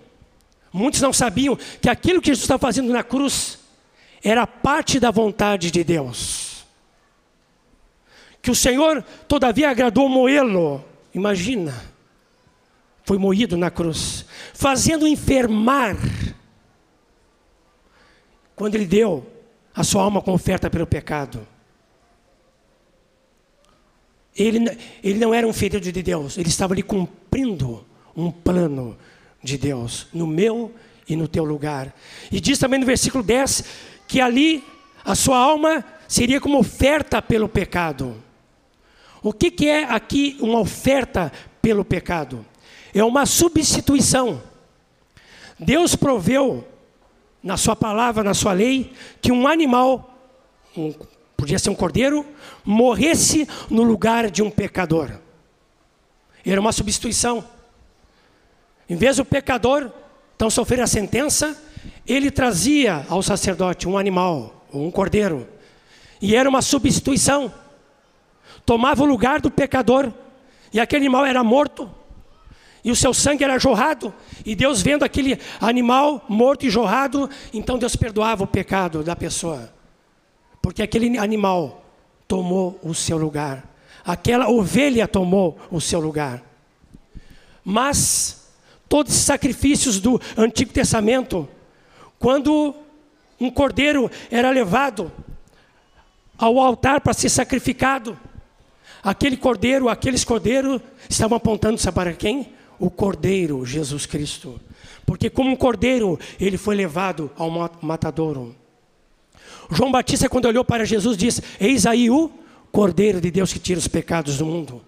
muitos 0.71 1.01
não 1.01 1.13
sabiam 1.13 1.57
que 1.81 1.89
aquilo 1.89 2.21
que 2.21 2.27
Jesus 2.27 2.45
estava 2.45 2.61
fazendo 2.61 2.93
na 2.93 3.03
cruz 3.03 3.58
era 4.23 4.47
parte 4.47 4.99
da 4.99 5.11
vontade 5.11 5.71
de 5.71 5.85
Deus. 5.85 6.67
Que 8.41 8.51
o 8.51 8.55
Senhor, 8.55 9.03
todavia, 9.27 9.71
agradou 9.71 10.09
moê-lo. 10.09 10.85
Imagina, 11.15 11.75
foi 13.05 13.19
moído 13.19 13.57
na 13.57 13.71
cruz, 13.71 14.25
fazendo 14.53 15.07
enfermar, 15.07 15.97
quando 18.55 18.75
ele 18.75 18.87
deu 18.87 19.27
a 19.75 19.85
sua 19.85 20.03
alma 20.03 20.21
com 20.21 20.33
oferta 20.33 20.69
pelo 20.69 20.87
pecado. 20.87 21.47
Ele, 24.37 24.79
ele 25.03 25.19
não 25.19 25.33
era 25.33 25.47
um 25.47 25.53
ferido 25.53 25.91
de 25.93 26.03
Deus, 26.03 26.37
ele 26.37 26.49
estava 26.49 26.75
ali 26.75 26.83
cumprindo 26.83 27.87
um 28.17 28.31
plano 28.31 28.99
de 29.43 29.57
Deus, 29.57 30.07
no 30.13 30.27
meu 30.27 30.75
e 31.09 31.17
no 31.17 31.27
teu 31.27 31.45
lugar. 31.45 31.95
E 32.31 32.41
diz 32.41 32.59
também 32.59 32.79
no 32.79 32.87
versículo 32.87 33.25
10 33.25 33.65
que 34.09 34.21
ali 34.21 34.65
a 35.05 35.15
sua 35.15 35.39
alma 35.39 35.85
seria 36.09 36.41
como 36.41 36.59
oferta 36.59 37.23
pelo 37.23 37.49
pecado. 37.49 38.21
O 39.23 39.33
que, 39.33 39.51
que 39.51 39.69
é 39.69 39.85
aqui 39.85 40.37
uma 40.41 40.59
oferta 40.59 41.31
pelo 41.63 41.85
pecado? 41.85 42.45
É 42.95 43.05
uma 43.05 43.27
substituição. 43.27 44.43
Deus 45.59 45.95
proveu 45.95 46.67
na 47.43 47.57
sua 47.57 47.77
palavra, 47.77 48.25
na 48.25 48.35
sua 48.35 48.53
lei, 48.53 48.93
que 49.21 49.31
um 49.31 49.47
animal, 49.47 50.19
um 50.77 50.93
podia 51.37 51.59
ser 51.59 51.71
um 51.71 51.75
cordeiro, 51.75 52.27
morresse 52.65 53.47
no 53.71 53.85
lugar 53.85 54.29
de 54.29 54.43
um 54.43 54.51
pecador. 54.51 55.13
Era 56.45 56.61
uma 56.61 56.73
substituição. 56.73 57.45
Em 58.89 58.97
vez 58.97 59.19
do 59.19 59.25
pecador 59.25 59.93
então 60.39 60.49
sofrer 60.49 60.81
a 60.81 60.87
sentença, 60.87 61.61
ele 62.07 62.31
trazia 62.31 63.05
ao 63.09 63.23
sacerdote 63.23 63.89
um 63.89 63.99
animal, 63.99 64.67
um 64.73 64.91
cordeiro, 64.91 65.47
e 66.21 66.35
era 66.35 66.49
uma 66.49 66.63
substituição. 66.63 67.53
Tomava 68.65 69.03
o 69.03 69.07
lugar 69.07 69.41
do 69.41 69.51
pecador, 69.51 70.13
e 70.73 70.81
aquele 70.81 71.05
animal 71.05 71.25
era 71.25 71.43
morto, 71.43 71.91
e 72.85 72.91
o 72.91 72.97
seu 72.97 73.13
sangue 73.13 73.45
era 73.45 73.59
jorrado, 73.59 74.13
e 74.45 74.55
Deus 74.55 74.81
vendo 74.81 75.05
aquele 75.05 75.39
animal 75.61 76.25
morto 76.29 76.67
e 76.67 76.71
jorrado, 76.71 77.29
então 77.53 77.79
Deus 77.79 77.97
perdoava 77.97 78.45
o 78.45 78.47
pecado 78.47 79.03
da 79.03 79.17
pessoa 79.17 79.79
porque 80.69 80.83
aquele 80.83 81.17
animal 81.17 81.83
tomou 82.29 82.79
o 82.83 82.95
seu 82.95 83.17
lugar, 83.17 83.75
aquela 84.05 84.51
ovelha 84.51 85.09
tomou 85.09 85.59
o 85.71 85.81
seu 85.81 85.99
lugar. 85.99 86.43
Mas 87.65 88.51
todos 88.87 89.15
os 89.15 89.23
sacrifícios 89.23 89.99
do 89.99 90.21
Antigo 90.37 90.71
Testamento, 90.71 91.49
quando 92.19 92.75
um 93.41 93.51
cordeiro 93.51 94.11
era 94.31 94.51
levado 94.51 95.13
ao 96.37 96.59
altar 96.59 97.01
para 97.01 97.13
ser 97.13 97.29
sacrificado, 97.29 98.19
aquele 99.03 99.37
cordeiro, 99.37 99.89
aqueles 99.89 100.25
cordeiros 100.25 100.81
estavam 101.09 101.37
apontando 101.37 101.81
para 101.93 102.13
quem? 102.13 102.53
O 102.79 102.91
cordeiro 102.91 103.65
Jesus 103.65 104.07
Cristo. 104.07 104.61
Porque 105.05 105.31
como 105.31 105.51
um 105.51 105.57
cordeiro, 105.57 106.19
ele 106.39 106.57
foi 106.57 106.77
levado 106.77 107.31
ao 107.37 107.51
matadouro. 107.81 108.55
João 109.71 109.91
Batista, 109.91 110.29
quando 110.29 110.47
olhou 110.47 110.65
para 110.65 110.85
Jesus, 110.85 111.17
disse: 111.17 111.43
Eis 111.61 111.87
aí 111.87 112.11
o 112.11 112.31
Cordeiro 112.71 113.21
de 113.21 113.31
Deus 113.31 113.53
que 113.53 113.59
tira 113.59 113.79
os 113.79 113.89
pecados 113.89 114.39
do 114.39 114.47
mundo. 114.47 114.83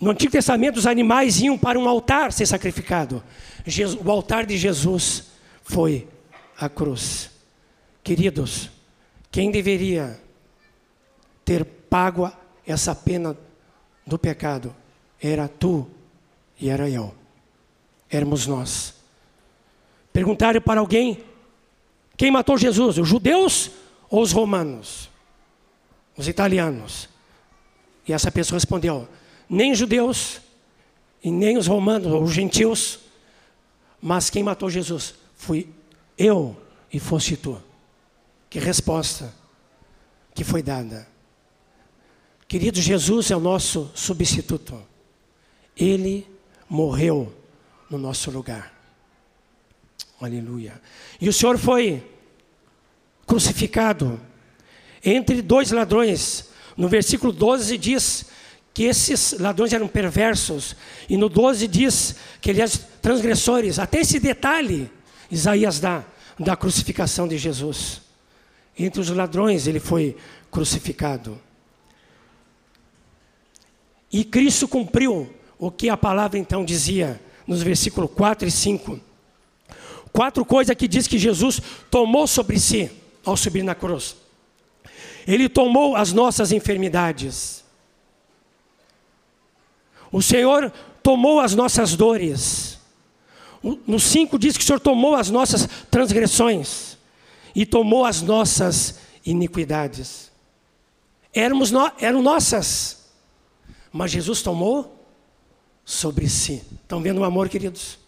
No 0.00 0.10
Antigo 0.10 0.32
Testamento, 0.32 0.78
os 0.78 0.86
animais 0.86 1.40
iam 1.40 1.58
para 1.58 1.78
um 1.78 1.88
altar 1.88 2.32
ser 2.32 2.46
sacrificado. 2.46 3.22
O 4.04 4.10
altar 4.10 4.46
de 4.46 4.56
Jesus 4.56 5.30
foi 5.62 6.08
a 6.58 6.68
cruz. 6.68 7.30
Queridos, 8.02 8.70
quem 9.30 9.50
deveria 9.50 10.20
ter 11.44 11.64
pago 11.64 12.30
essa 12.66 12.94
pena 12.94 13.36
do 14.06 14.18
pecado 14.18 14.74
era 15.20 15.48
tu 15.48 15.88
e 16.58 16.68
era 16.68 16.88
eu. 16.88 17.14
Éramos 18.10 18.46
nós. 18.46 18.94
Perguntaram 20.12 20.60
para 20.60 20.80
alguém 20.80 21.24
quem 22.20 22.30
matou 22.30 22.58
Jesus? 22.58 22.98
Os 22.98 23.08
judeus 23.08 23.70
ou 24.10 24.20
os 24.20 24.30
romanos? 24.30 25.08
Os 26.14 26.28
italianos? 26.28 27.08
E 28.06 28.12
essa 28.12 28.30
pessoa 28.30 28.58
respondeu: 28.58 29.08
nem 29.48 29.74
judeus 29.74 30.38
e 31.24 31.30
nem 31.30 31.56
os 31.56 31.66
romanos 31.66 32.12
ou 32.12 32.22
os 32.22 32.30
gentios, 32.30 32.98
mas 34.00 34.30
quem 34.30 34.42
matou 34.42 34.70
Jesus 34.70 35.14
fui 35.34 35.68
eu 36.16 36.56
e 36.92 36.98
foste 36.98 37.36
tu. 37.36 37.60
Que 38.48 38.58
resposta 38.58 39.34
que 40.34 40.44
foi 40.44 40.62
dada. 40.62 41.06
Querido, 42.48 42.80
Jesus 42.80 43.30
é 43.30 43.36
o 43.36 43.40
nosso 43.40 43.90
substituto. 43.94 44.82
Ele 45.76 46.26
morreu 46.68 47.32
no 47.88 47.96
nosso 47.96 48.30
lugar. 48.30 48.74
Aleluia. 50.20 50.80
E 51.20 51.28
o 51.28 51.32
Senhor 51.32 51.56
foi 51.56 52.04
crucificado 53.26 54.20
entre 55.04 55.40
dois 55.40 55.70
ladrões. 55.70 56.50
No 56.76 56.88
versículo 56.88 57.32
12 57.32 57.78
diz 57.78 58.26
que 58.72 58.84
esses 58.84 59.32
ladrões 59.38 59.72
eram 59.72 59.88
perversos. 59.88 60.76
E 61.08 61.16
no 61.16 61.28
12 61.28 61.66
diz 61.66 62.16
que 62.40 62.50
eles 62.50 62.60
eram 62.60 62.90
transgressores. 63.02 63.78
Até 63.78 64.00
esse 64.00 64.18
detalhe 64.20 64.90
Isaías 65.30 65.80
dá 65.80 66.04
da 66.38 66.56
crucificação 66.56 67.28
de 67.28 67.38
Jesus. 67.38 68.00
Entre 68.78 69.00
os 69.00 69.10
ladrões 69.10 69.66
ele 69.66 69.80
foi 69.80 70.16
crucificado. 70.50 71.40
E 74.12 74.24
Cristo 74.24 74.66
cumpriu 74.66 75.32
o 75.58 75.70
que 75.70 75.88
a 75.88 75.96
palavra 75.96 76.38
então 76.38 76.64
dizia 76.64 77.20
nos 77.46 77.62
versículos 77.62 78.10
4 78.14 78.48
e 78.48 78.50
5. 78.50 79.00
Quatro 80.12 80.44
coisas 80.44 80.74
que 80.74 80.88
diz 80.88 81.06
que 81.06 81.18
Jesus 81.18 81.60
tomou 81.90 82.26
sobre 82.26 82.58
si 82.58 82.90
ao 83.24 83.36
subir 83.36 83.62
na 83.62 83.74
cruz. 83.74 84.16
Ele 85.26 85.48
tomou 85.48 85.94
as 85.94 86.12
nossas 86.12 86.50
enfermidades. 86.50 87.62
O 90.10 90.20
Senhor 90.20 90.72
tomou 91.02 91.40
as 91.40 91.54
nossas 91.54 91.94
dores. 91.94 92.78
No 93.86 94.00
5 94.00 94.38
diz 94.38 94.56
que 94.56 94.64
o 94.64 94.66
Senhor 94.66 94.80
tomou 94.80 95.14
as 95.14 95.30
nossas 95.30 95.68
transgressões. 95.90 96.98
e 97.54 97.66
tomou 97.66 98.04
as 98.04 98.22
nossas 98.22 99.00
iniquidades. 99.24 100.30
Éramos 101.32 101.70
no, 101.70 101.90
eram 101.98 102.22
nossas, 102.22 103.10
mas 103.92 104.10
Jesus 104.10 104.42
tomou 104.42 105.04
sobre 105.84 106.28
si. 106.28 106.62
Estão 106.82 107.02
vendo 107.02 107.20
o 107.20 107.24
amor, 107.24 107.48
queridos? 107.48 107.98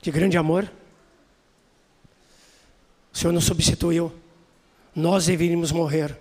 Que 0.00 0.10
grande 0.10 0.36
amor. 0.36 0.70
O 3.12 3.16
Senhor 3.16 3.32
nos 3.32 3.44
substituiu. 3.44 4.12
Nós 4.94 5.26
deveríamos 5.26 5.72
morrer, 5.72 6.16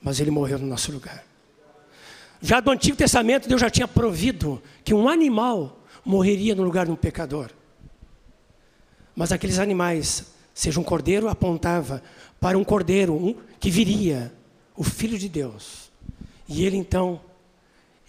mas 0.00 0.18
Ele 0.18 0.30
morreu 0.30 0.58
no 0.58 0.66
nosso 0.66 0.90
lugar. 0.90 1.24
Já 2.40 2.60
do 2.60 2.70
Antigo 2.70 2.96
Testamento, 2.96 3.48
Deus 3.48 3.60
já 3.60 3.68
tinha 3.68 3.86
provido 3.86 4.62
que 4.82 4.94
um 4.94 5.08
animal 5.08 5.80
morreria 6.04 6.54
no 6.54 6.62
lugar 6.62 6.86
de 6.86 6.92
um 6.92 6.96
pecador. 6.96 7.50
Mas 9.14 9.32
aqueles 9.32 9.58
animais, 9.58 10.32
seja 10.54 10.80
um 10.80 10.84
cordeiro, 10.84 11.28
apontava 11.28 12.02
para 12.40 12.56
um 12.56 12.64
cordeiro 12.64 13.14
um, 13.14 13.34
que 13.58 13.70
viria, 13.70 14.32
o 14.74 14.82
Filho 14.82 15.18
de 15.18 15.28
Deus. 15.28 15.90
E 16.48 16.64
ele 16.64 16.76
então, 16.76 17.20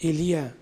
ele 0.01 0.29
ia 0.29 0.55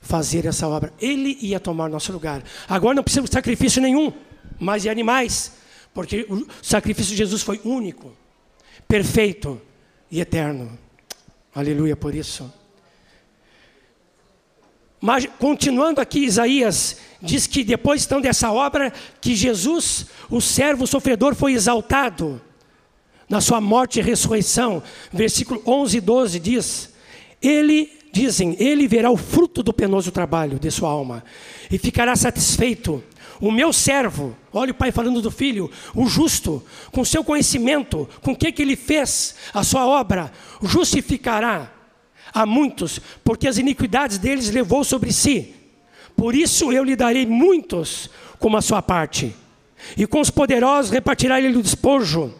fazer 0.00 0.46
essa 0.46 0.66
obra. 0.66 0.92
Ele 1.00 1.38
ia 1.40 1.60
tomar 1.60 1.88
nosso 1.88 2.12
lugar. 2.12 2.42
Agora 2.68 2.94
não 2.94 3.02
precisa 3.02 3.22
de 3.22 3.32
sacrifício 3.32 3.80
nenhum, 3.80 4.12
mas 4.58 4.82
de 4.82 4.88
animais, 4.88 5.52
porque 5.94 6.26
o 6.28 6.46
sacrifício 6.62 7.12
de 7.12 7.18
Jesus 7.18 7.42
foi 7.42 7.60
único, 7.64 8.12
perfeito 8.88 9.60
e 10.10 10.20
eterno. 10.20 10.78
Aleluia 11.58 11.96
por 11.96 12.14
isso. 12.14 12.48
Mas 15.00 15.26
continuando 15.40 16.00
aqui, 16.00 16.20
Isaías 16.20 16.98
diz 17.20 17.48
que 17.48 17.64
depois 17.64 18.06
então 18.06 18.20
dessa 18.20 18.52
obra, 18.52 18.92
que 19.20 19.34
Jesus, 19.34 20.06
o 20.30 20.40
servo 20.40 20.86
sofredor, 20.86 21.34
foi 21.34 21.54
exaltado 21.54 22.40
na 23.28 23.40
sua 23.40 23.60
morte 23.60 23.98
e 23.98 24.02
ressurreição. 24.02 24.80
Versículo 25.12 25.60
11 25.66 25.96
e 25.96 26.00
12 26.00 26.38
diz: 26.38 26.94
Ele, 27.42 27.97
dizem, 28.18 28.56
ele 28.58 28.88
verá 28.88 29.10
o 29.10 29.16
fruto 29.16 29.62
do 29.62 29.72
penoso 29.72 30.10
trabalho 30.10 30.58
de 30.58 30.70
sua 30.70 30.90
alma 30.90 31.22
e 31.70 31.78
ficará 31.78 32.16
satisfeito. 32.16 33.02
O 33.40 33.52
meu 33.52 33.72
servo, 33.72 34.36
olha 34.52 34.72
o 34.72 34.74
pai 34.74 34.90
falando 34.90 35.22
do 35.22 35.30
filho, 35.30 35.70
o 35.94 36.06
justo, 36.06 36.60
com 36.90 37.04
seu 37.04 37.22
conhecimento, 37.22 38.08
com 38.20 38.32
o 38.32 38.36
que, 38.36 38.50
que 38.50 38.62
ele 38.62 38.74
fez, 38.74 39.36
a 39.54 39.62
sua 39.62 39.86
obra, 39.86 40.32
justificará 40.60 41.70
a 42.34 42.44
muitos, 42.44 43.00
porque 43.22 43.46
as 43.46 43.58
iniquidades 43.58 44.18
deles 44.18 44.50
levou 44.50 44.82
sobre 44.82 45.12
si. 45.12 45.54
Por 46.16 46.34
isso 46.34 46.72
eu 46.72 46.82
lhe 46.82 46.96
darei 46.96 47.24
muitos 47.24 48.10
como 48.40 48.56
a 48.56 48.62
sua 48.62 48.82
parte, 48.82 49.32
e 49.96 50.04
com 50.04 50.20
os 50.20 50.30
poderosos 50.30 50.90
repartirá 50.90 51.40
ele 51.40 51.56
o 51.56 51.62
despojo. 51.62 52.34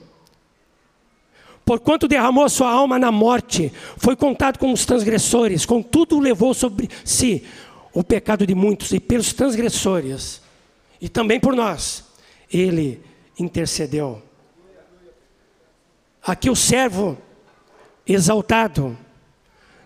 Porquanto 1.68 2.09
derramou 2.09 2.48
sua 2.48 2.70
alma 2.70 2.98
na 2.98 3.12
morte, 3.12 3.70
foi 3.98 4.16
contado 4.16 4.59
com 4.59 4.72
os 4.72 4.87
transgressores, 4.87 5.66
contudo 5.66 6.18
levou 6.18 6.54
sobre 6.54 6.88
si 7.04 7.44
o 7.92 8.02
pecado 8.02 8.46
de 8.46 8.54
muitos, 8.54 8.90
e 8.94 8.98
pelos 8.98 9.35
transgressores, 9.35 10.40
e 10.98 11.11
também 11.11 11.38
por 11.38 11.54
nós, 11.54 12.07
ele 12.50 13.02
intercedeu. 13.38 14.22
Aqui 16.22 16.48
o 16.48 16.57
servo 16.57 17.18
exaltado, 18.07 18.96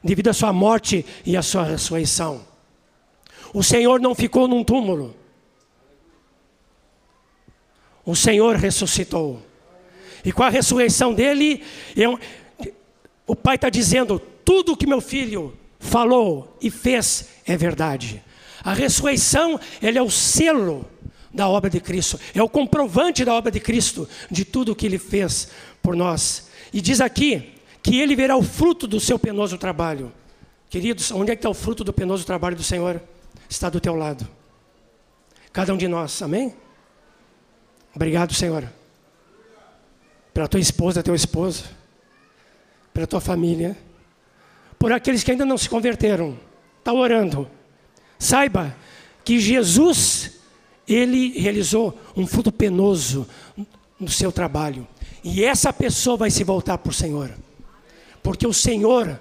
devido 0.05 0.29
à 0.29 0.33
sua 0.33 0.53
morte 0.53 1.05
e 1.27 1.37
à 1.37 1.43
sua 1.43 1.65
ressurreição. 1.65 2.47
O 3.53 3.61
Senhor 3.61 3.99
não 4.01 4.15
ficou 4.15 4.47
num 4.47 4.63
túmulo. 4.63 5.17
O 8.07 8.15
Senhor 8.15 8.55
ressuscitou. 8.55 9.43
E 10.25 10.33
com 10.33 10.43
a 10.43 10.49
ressurreição 10.49 11.13
dele, 11.13 11.63
eu, 11.97 12.19
o 13.27 13.35
Pai 13.35 13.57
está 13.57 13.69
dizendo: 13.69 14.21
tudo 14.45 14.77
que 14.77 14.87
meu 14.87 15.01
filho 15.01 15.57
falou 15.79 16.57
e 16.61 16.71
fez 16.71 17.29
é 17.45 17.57
verdade. 17.57 18.23
A 18.63 18.73
ressurreição, 18.73 19.59
ele 19.81 19.99
é 19.99 20.03
o 20.03 20.11
selo 20.11 20.89
da 21.35 21.49
obra 21.49 21.69
de 21.69 21.81
Cristo, 21.81 22.21
é 22.35 22.43
o 22.43 22.49
comprovante 22.49 23.25
da 23.25 23.35
obra 23.35 23.51
de 23.51 23.59
Cristo, 23.59 24.09
de 24.31 24.45
tudo 24.45 24.77
que 24.77 24.87
ele 24.87 24.99
fez 24.99 25.49
por 25.83 25.97
nós. 25.97 26.49
E 26.73 26.81
diz 26.81 27.01
aqui 27.01 27.55
que 27.83 27.99
ele 27.99 28.15
verá 28.15 28.37
o 28.37 28.43
fruto 28.43 28.87
do 28.87 29.01
seu 29.01 29.19
penoso 29.19 29.59
trabalho. 29.59 30.13
Queridos, 30.71 31.11
onde 31.11 31.33
é 31.33 31.37
que 31.37 31.41
está 31.41 31.51
o 31.51 31.55
fruto 31.55 31.83
do 31.83 31.93
penoso 31.93 32.25
trabalho 32.25 32.57
do 32.57 32.63
Senhor? 32.63 33.03
Está 33.49 33.69
do 33.69 33.81
teu 33.81 33.95
lado. 33.95 34.27
Cada 35.53 35.75
um 35.75 35.77
de 35.77 35.89
nós, 35.89 36.23
amém? 36.23 36.55
Obrigado, 37.95 38.33
Senhor. 38.33 38.67
Pela 40.33 40.49
tua 40.49 40.61
esposa, 40.61 41.03
teu 41.03 41.15
esposo. 41.15 41.65
Pela 42.93 43.07
tua 43.07 43.21
família. 43.21 43.77
Por 44.79 44.93
aqueles 44.93 45.23
que 45.23 45.31
ainda 45.31 45.45
não 45.45 45.59
se 45.59 45.69
converteram. 45.69 46.39
Está 46.79 46.93
orando. 46.93 47.49
Saiba 48.19 48.77
que 49.25 49.39
Jesus, 49.39 50.39
ele 50.87 51.39
realizou 51.39 51.99
um 52.17 52.27
fruto 52.27 52.51
penoso 52.51 53.27
no 53.99 54.09
seu 54.09 54.33
trabalho. 54.33 54.87
E 55.23 55.45
essa 55.45 55.73
pessoa 55.73 56.17
vai 56.17 56.31
se 56.31 56.43
voltar 56.43 56.79
para 56.79 56.91
o 56.91 56.95
Senhor. 56.95 57.31
Porque 58.23 58.47
o 58.47 58.53
Senhor, 58.53 59.21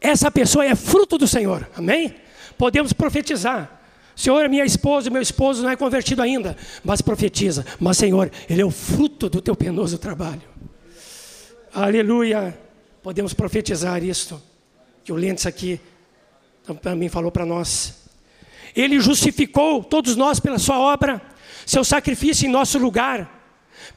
essa 0.00 0.30
pessoa 0.30 0.64
é 0.64 0.74
fruto 0.74 1.18
do 1.18 1.26
Senhor, 1.26 1.68
amém? 1.76 2.14
Podemos 2.56 2.92
profetizar. 2.92 3.81
Senhor, 4.14 4.48
minha 4.48 4.64
esposa, 4.64 5.10
meu 5.10 5.22
esposo 5.22 5.62
não 5.62 5.70
é 5.70 5.76
convertido 5.76 6.22
ainda, 6.22 6.56
mas 6.84 7.00
profetiza. 7.00 7.64
Mas, 7.80 7.96
Senhor, 7.96 8.30
ele 8.48 8.62
é 8.62 8.64
o 8.64 8.70
fruto 8.70 9.28
do 9.28 9.40
teu 9.40 9.56
penoso 9.56 9.98
trabalho. 9.98 10.42
Aleluia. 11.74 12.58
Podemos 13.02 13.32
profetizar 13.32 14.04
isto. 14.04 14.40
Que 15.02 15.12
o 15.12 15.16
Lentes 15.16 15.46
aqui 15.46 15.80
também 16.80 17.08
falou 17.08 17.32
para 17.32 17.46
nós. 17.46 18.02
Ele 18.76 19.00
justificou 19.00 19.82
todos 19.82 20.16
nós 20.16 20.38
pela 20.38 20.58
sua 20.58 20.78
obra, 20.78 21.20
seu 21.66 21.84
sacrifício 21.84 22.46
em 22.46 22.50
nosso 22.50 22.78
lugar. 22.78 23.40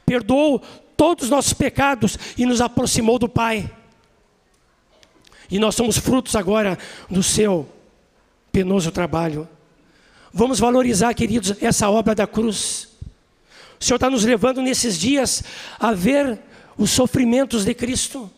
Perdoou 0.04 0.60
todos 0.96 1.24
os 1.24 1.30
nossos 1.30 1.52
pecados 1.52 2.18
e 2.36 2.44
nos 2.44 2.60
aproximou 2.60 3.18
do 3.18 3.28
Pai. 3.28 3.70
E 5.50 5.58
nós 5.58 5.74
somos 5.74 5.96
frutos 5.96 6.34
agora 6.34 6.76
do 7.08 7.22
seu 7.22 7.68
penoso 8.50 8.90
trabalho. 8.90 9.48
Vamos 10.32 10.58
valorizar, 10.58 11.14
queridos, 11.14 11.54
essa 11.62 11.88
obra 11.88 12.14
da 12.14 12.26
cruz. 12.26 12.88
O 13.80 13.84
Senhor 13.84 13.96
está 13.96 14.10
nos 14.10 14.24
levando 14.24 14.62
nesses 14.62 14.98
dias 14.98 15.42
a 15.78 15.92
ver 15.92 16.38
os 16.76 16.90
sofrimentos 16.90 17.64
de 17.64 17.74
Cristo, 17.74 18.30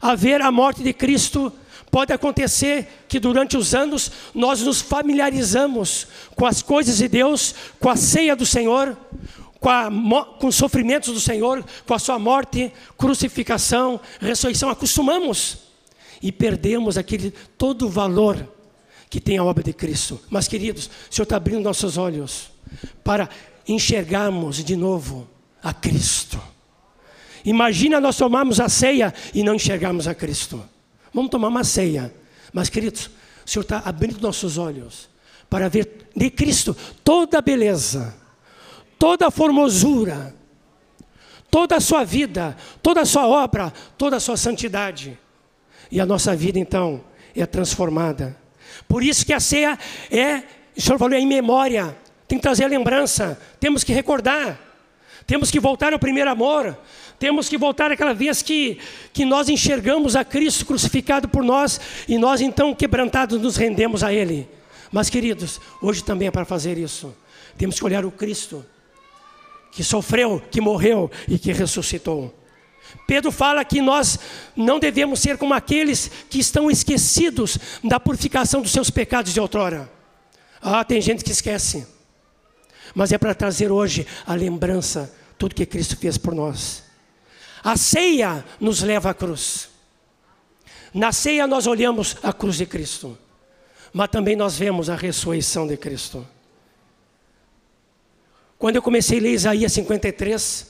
a 0.00 0.14
ver 0.14 0.40
a 0.42 0.50
morte 0.50 0.82
de 0.82 0.92
Cristo. 0.92 1.52
Pode 1.90 2.12
acontecer 2.12 3.04
que 3.08 3.18
durante 3.18 3.56
os 3.56 3.74
anos 3.74 4.10
nós 4.34 4.62
nos 4.62 4.80
familiarizamos 4.80 6.06
com 6.36 6.46
as 6.46 6.62
coisas 6.62 6.98
de 6.98 7.08
Deus, 7.08 7.54
com 7.80 7.90
a 7.90 7.96
ceia 7.96 8.36
do 8.36 8.46
Senhor, 8.46 8.96
com, 9.58 9.68
a, 9.68 9.90
com 10.38 10.46
os 10.46 10.54
sofrimentos 10.54 11.12
do 11.12 11.20
Senhor, 11.20 11.64
com 11.86 11.94
a 11.94 11.98
sua 11.98 12.18
morte, 12.18 12.72
crucificação, 12.96 14.00
ressurreição, 14.20 14.70
acostumamos 14.70 15.58
e 16.22 16.30
perdemos 16.30 16.96
aquele 16.96 17.32
todo 17.58 17.86
o 17.86 17.90
valor 17.90 18.46
que 19.10 19.20
tem 19.20 19.36
a 19.36 19.44
obra 19.44 19.64
de 19.64 19.72
Cristo. 19.72 20.20
Mas, 20.30 20.46
queridos, 20.46 20.88
o 21.10 21.14
Senhor 21.14 21.24
está 21.24 21.36
abrindo 21.36 21.64
nossos 21.64 21.98
olhos 21.98 22.52
para 23.02 23.28
enxergarmos 23.66 24.64
de 24.64 24.76
novo 24.76 25.28
a 25.60 25.74
Cristo. 25.74 26.40
Imagina 27.44 28.00
nós 28.00 28.16
tomarmos 28.16 28.60
a 28.60 28.68
ceia 28.68 29.12
e 29.34 29.42
não 29.42 29.54
enxergarmos 29.54 30.06
a 30.06 30.14
Cristo. 30.14 30.62
Vamos 31.12 31.30
tomar 31.30 31.48
uma 31.48 31.64
ceia. 31.64 32.14
Mas, 32.52 32.68
queridos, 32.68 33.10
o 33.44 33.50
Senhor 33.50 33.62
está 33.62 33.78
abrindo 33.84 34.20
nossos 34.20 34.56
olhos 34.56 35.08
para 35.48 35.68
ver 35.68 36.08
de 36.14 36.30
Cristo 36.30 36.76
toda 37.02 37.38
a 37.38 37.42
beleza, 37.42 38.14
toda 38.96 39.26
a 39.26 39.30
formosura, 39.30 40.32
toda 41.50 41.76
a 41.76 41.80
sua 41.80 42.04
vida, 42.04 42.56
toda 42.80 43.00
a 43.00 43.06
sua 43.06 43.26
obra, 43.26 43.72
toda 43.98 44.16
a 44.16 44.20
sua 44.20 44.36
santidade. 44.36 45.18
E 45.90 46.00
a 46.00 46.06
nossa 46.06 46.36
vida 46.36 46.60
então 46.60 47.02
é 47.34 47.44
transformada. 47.44 48.39
Por 48.90 49.04
isso 49.04 49.24
que 49.24 49.32
a 49.32 49.38
ceia 49.38 49.78
é, 50.10 50.42
o 50.76 50.80
senhor 50.80 50.98
falou, 50.98 51.14
é 51.14 51.20
em 51.20 51.26
memória. 51.26 51.96
Tem 52.26 52.36
que 52.38 52.42
trazer 52.42 52.64
a 52.64 52.66
lembrança, 52.68 53.40
temos 53.60 53.84
que 53.84 53.92
recordar. 53.92 54.58
Temos 55.28 55.48
que 55.48 55.60
voltar 55.60 55.92
ao 55.92 55.98
primeiro 55.98 56.28
amor. 56.28 56.76
Temos 57.16 57.48
que 57.48 57.56
voltar 57.56 57.92
àquela 57.92 58.12
vez 58.12 58.42
que, 58.42 58.80
que 59.12 59.24
nós 59.24 59.48
enxergamos 59.48 60.16
a 60.16 60.24
Cristo 60.24 60.66
crucificado 60.66 61.28
por 61.28 61.44
nós 61.44 61.80
e 62.08 62.18
nós 62.18 62.40
então 62.40 62.74
quebrantados 62.74 63.40
nos 63.40 63.54
rendemos 63.54 64.02
a 64.02 64.12
Ele. 64.12 64.48
Mas 64.90 65.08
queridos, 65.08 65.60
hoje 65.80 66.02
também 66.02 66.26
é 66.26 66.30
para 66.32 66.44
fazer 66.44 66.76
isso. 66.76 67.14
Temos 67.56 67.78
que 67.78 67.84
olhar 67.84 68.04
o 68.04 68.10
Cristo 68.10 68.66
que 69.70 69.84
sofreu, 69.84 70.42
que 70.50 70.60
morreu 70.60 71.08
e 71.28 71.38
que 71.38 71.52
ressuscitou. 71.52 72.34
Pedro 73.06 73.32
fala 73.32 73.64
que 73.64 73.80
nós 73.80 74.18
não 74.56 74.78
devemos 74.78 75.20
ser 75.20 75.36
como 75.36 75.54
aqueles 75.54 76.10
que 76.28 76.38
estão 76.38 76.70
esquecidos 76.70 77.58
da 77.82 77.98
purificação 77.98 78.62
dos 78.62 78.72
seus 78.72 78.90
pecados 78.90 79.32
de 79.32 79.40
outrora. 79.40 79.90
Ah, 80.60 80.84
tem 80.84 81.00
gente 81.00 81.24
que 81.24 81.32
esquece. 81.32 81.86
mas 82.94 83.12
é 83.12 83.18
para 83.18 83.34
trazer 83.34 83.70
hoje 83.70 84.06
a 84.26 84.34
lembrança, 84.34 85.14
tudo 85.38 85.54
que 85.54 85.64
Cristo 85.64 85.96
fez 85.96 86.18
por 86.18 86.34
nós. 86.34 86.82
A 87.62 87.76
ceia 87.76 88.44
nos 88.58 88.82
leva 88.82 89.10
à 89.10 89.14
cruz. 89.14 89.68
Na 90.92 91.12
ceia 91.12 91.46
nós 91.46 91.66
olhamos 91.66 92.16
a 92.22 92.32
cruz 92.32 92.56
de 92.56 92.66
Cristo, 92.66 93.16
mas 93.92 94.08
também 94.08 94.34
nós 94.34 94.58
vemos 94.58 94.90
a 94.90 94.96
ressurreição 94.96 95.66
de 95.66 95.76
Cristo. 95.76 96.26
Quando 98.58 98.76
eu 98.76 98.82
comecei 98.82 99.18
a 99.18 99.22
ler 99.22 99.32
Isaías 99.32 99.72
53, 99.72 100.69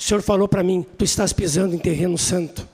o 0.00 0.02
Senhor 0.02 0.22
falou 0.22 0.48
para 0.48 0.62
mim: 0.62 0.82
Tu 0.96 1.04
estás 1.04 1.30
pisando 1.30 1.74
em 1.74 1.78
terreno 1.78 2.16
santo. 2.16 2.66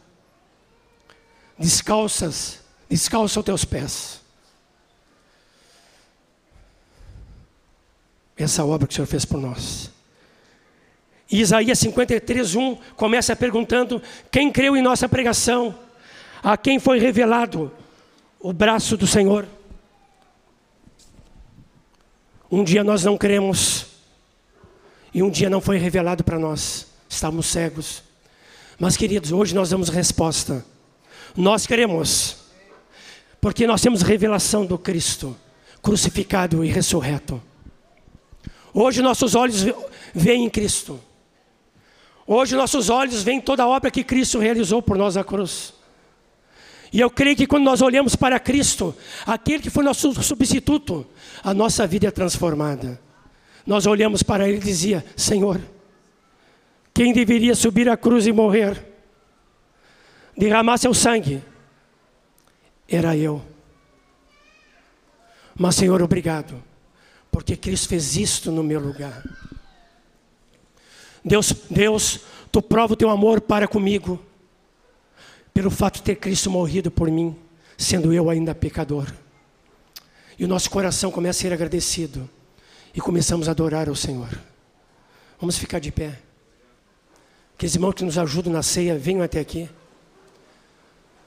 Descalças, 1.58 2.60
descalça 2.88 3.40
os 3.40 3.44
teus 3.44 3.64
pés. 3.64 4.20
Essa 8.36 8.64
obra 8.64 8.86
que 8.86 8.92
o 8.92 8.94
Senhor 8.94 9.08
fez 9.08 9.24
por 9.24 9.40
nós. 9.40 9.90
E 11.28 11.40
Isaías 11.40 11.80
53, 11.80 12.54
1 12.54 12.76
começa 12.94 13.34
perguntando: 13.34 14.00
Quem 14.30 14.52
creu 14.52 14.76
em 14.76 14.82
nossa 14.82 15.08
pregação? 15.08 15.76
A 16.40 16.56
quem 16.56 16.78
foi 16.78 17.00
revelado 17.00 17.72
o 18.38 18.52
braço 18.52 18.96
do 18.96 19.06
Senhor? 19.06 19.48
Um 22.48 22.62
dia 22.62 22.84
nós 22.84 23.02
não 23.02 23.18
cremos, 23.18 23.86
e 25.12 25.24
um 25.24 25.28
dia 25.28 25.50
não 25.50 25.60
foi 25.60 25.76
revelado 25.76 26.22
para 26.22 26.38
nós, 26.38 26.86
estávamos 27.08 27.46
cegos. 27.46 28.02
Mas, 28.78 28.96
queridos, 28.96 29.32
hoje 29.32 29.54
nós 29.54 29.70
damos 29.70 29.88
resposta. 29.88 30.64
Nós 31.36 31.66
queremos, 31.66 32.36
porque 33.40 33.66
nós 33.66 33.80
temos 33.80 34.02
revelação 34.02 34.64
do 34.64 34.78
Cristo 34.78 35.36
crucificado 35.86 36.64
e 36.64 36.68
ressurreto. 36.68 37.40
Hoje 38.74 39.00
nossos 39.00 39.36
olhos 39.36 39.64
veem 40.12 40.44
em 40.44 40.50
Cristo. 40.50 40.98
Hoje 42.26 42.56
nossos 42.56 42.90
olhos 42.90 43.22
veem 43.22 43.40
toda 43.40 43.62
a 43.62 43.68
obra 43.68 43.88
que 43.88 44.02
Cristo 44.02 44.40
realizou 44.40 44.82
por 44.82 44.98
nós 44.98 45.14
na 45.14 45.22
cruz. 45.22 45.72
E 46.92 47.00
eu 47.00 47.08
creio 47.08 47.36
que 47.36 47.46
quando 47.46 47.62
nós 47.62 47.82
olhamos 47.82 48.16
para 48.16 48.40
Cristo, 48.40 48.94
aquele 49.24 49.62
que 49.62 49.70
foi 49.70 49.84
nosso 49.84 50.12
substituto, 50.22 51.06
a 51.42 51.54
nossa 51.54 51.86
vida 51.86 52.08
é 52.08 52.10
transformada. 52.10 53.00
Nós 53.64 53.86
olhamos 53.86 54.24
para 54.24 54.48
ele 54.48 54.58
e 54.58 54.60
dizia: 54.60 55.04
Senhor, 55.16 55.60
quem 56.96 57.12
deveria 57.12 57.54
subir 57.54 57.90
à 57.90 57.96
cruz 57.96 58.26
e 58.26 58.32
morrer, 58.32 58.82
derramar 60.34 60.78
seu 60.78 60.94
sangue, 60.94 61.44
era 62.88 63.14
eu. 63.14 63.42
Mas 65.54 65.74
Senhor, 65.74 66.00
obrigado, 66.00 66.64
porque 67.30 67.54
Cristo 67.54 67.88
fez 67.88 68.16
isto 68.16 68.50
no 68.50 68.62
meu 68.62 68.80
lugar. 68.80 69.22
Deus, 71.22 71.52
Deus, 71.68 72.20
tu 72.50 72.62
prova 72.62 72.94
o 72.94 72.96
teu 72.96 73.10
amor 73.10 73.42
para 73.42 73.68
comigo, 73.68 74.18
pelo 75.52 75.70
fato 75.70 75.96
de 75.96 76.02
ter 76.02 76.16
Cristo 76.16 76.50
morrido 76.50 76.90
por 76.90 77.10
mim, 77.10 77.36
sendo 77.76 78.10
eu 78.10 78.30
ainda 78.30 78.54
pecador. 78.54 79.12
E 80.38 80.46
o 80.46 80.48
nosso 80.48 80.70
coração 80.70 81.10
começa 81.10 81.40
a 81.40 81.42
ser 81.42 81.52
agradecido 81.52 82.26
e 82.94 83.02
começamos 83.02 83.48
a 83.48 83.50
adorar 83.50 83.86
ao 83.86 83.94
Senhor. 83.94 84.30
Vamos 85.38 85.58
ficar 85.58 85.78
de 85.78 85.92
pé. 85.92 86.22
Que 87.56 87.66
os 87.66 87.74
irmãos 87.74 87.94
que 87.94 88.04
nos 88.04 88.18
ajudam 88.18 88.52
na 88.52 88.62
ceia 88.62 88.98
venham 88.98 89.22
até 89.22 89.40
aqui. 89.40 89.68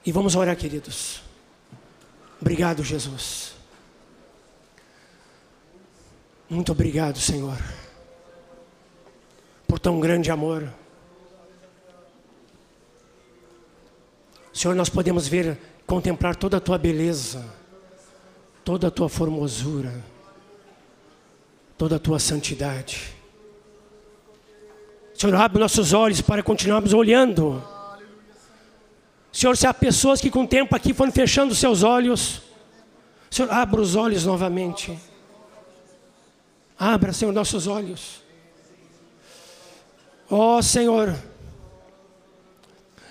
E 0.04 0.12
vamos 0.12 0.34
orar, 0.36 0.56
queridos. 0.56 1.22
Obrigado, 2.40 2.82
Jesus. 2.82 3.54
Muito 6.48 6.72
obrigado, 6.72 7.18
Senhor 7.18 7.58
por 9.70 9.78
tão 9.78 10.00
grande 10.00 10.32
amor. 10.32 10.68
Senhor, 14.52 14.74
nós 14.74 14.88
podemos 14.88 15.28
ver, 15.28 15.56
contemplar 15.86 16.34
toda 16.34 16.56
a 16.56 16.60
tua 16.60 16.76
beleza, 16.76 17.46
toda 18.64 18.88
a 18.88 18.90
tua 18.90 19.08
formosura, 19.08 20.04
toda 21.78 21.96
a 21.96 21.98
tua 22.00 22.18
santidade. 22.18 23.14
Senhor, 25.20 25.34
abre 25.34 25.60
nossos 25.60 25.92
olhos 25.92 26.22
para 26.22 26.42
continuarmos 26.42 26.94
olhando. 26.94 27.62
Senhor, 29.30 29.54
se 29.54 29.66
há 29.66 29.74
pessoas 29.74 30.18
que 30.18 30.30
com 30.30 30.44
o 30.44 30.48
tempo 30.48 30.74
aqui 30.74 30.94
foram 30.94 31.12
fechando 31.12 31.54
seus 31.54 31.82
olhos, 31.82 32.40
Senhor, 33.30 33.52
abra 33.52 33.82
os 33.82 33.96
olhos 33.96 34.24
novamente. 34.24 34.98
Abra, 36.78 37.12
Senhor, 37.12 37.32
nossos 37.32 37.66
olhos. 37.66 38.22
Ó 40.30 40.56
oh, 40.56 40.62
Senhor, 40.62 41.14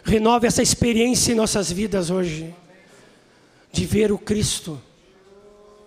renove 0.04 0.48
essa 0.48 0.63
experiência 0.63 1.34
em 1.34 1.36
nossas 1.36 1.72
vidas 1.72 2.10
hoje, 2.10 2.56
de 3.72 3.86
ver 3.86 4.12
o 4.12 4.17
Cristo, 4.17 4.82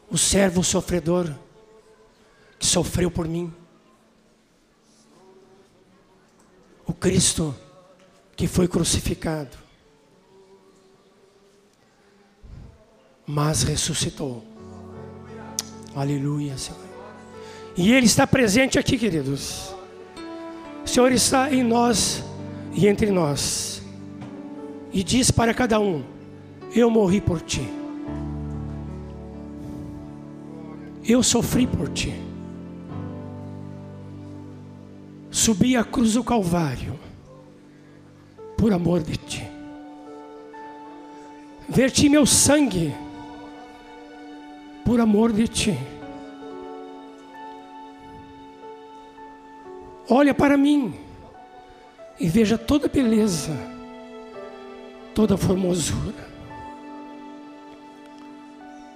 o 0.08 0.16
servo 0.16 0.62
sofredor, 0.62 1.34
que 2.60 2.66
sofreu 2.66 3.10
por 3.10 3.26
mim. 3.26 3.52
O 6.92 6.94
Cristo 6.94 7.54
que 8.36 8.46
foi 8.46 8.68
crucificado, 8.68 9.56
mas 13.26 13.62
ressuscitou. 13.62 14.44
Aleluia, 15.96 16.58
Senhor. 16.58 16.78
E 17.78 17.90
Ele 17.94 18.04
está 18.04 18.26
presente 18.26 18.78
aqui, 18.78 18.98
queridos. 18.98 19.74
O 20.84 20.86
Senhor 20.86 21.10
está 21.12 21.50
em 21.50 21.62
nós 21.62 22.22
e 22.74 22.86
entre 22.86 23.10
nós. 23.10 23.80
E 24.92 25.02
diz 25.02 25.30
para 25.30 25.54
cada 25.54 25.80
um: 25.80 26.04
Eu 26.76 26.90
morri 26.90 27.22
por 27.22 27.40
ti. 27.40 27.66
Eu 31.02 31.22
sofri 31.22 31.66
por 31.66 31.88
ti. 31.88 32.12
Subi 35.42 35.76
a 35.76 35.82
cruz 35.82 36.12
do 36.12 36.22
Calvário 36.22 36.96
por 38.56 38.72
amor 38.72 39.02
de 39.02 39.16
ti. 39.16 39.42
Verti 41.68 42.08
meu 42.08 42.24
sangue 42.24 42.94
por 44.84 45.00
amor 45.00 45.32
de 45.32 45.48
ti. 45.48 45.76
Olha 50.08 50.32
para 50.32 50.56
mim 50.56 50.94
e 52.20 52.28
veja 52.28 52.56
toda 52.56 52.86
beleza, 52.86 53.50
toda 55.12 55.36
formosura. 55.36 56.24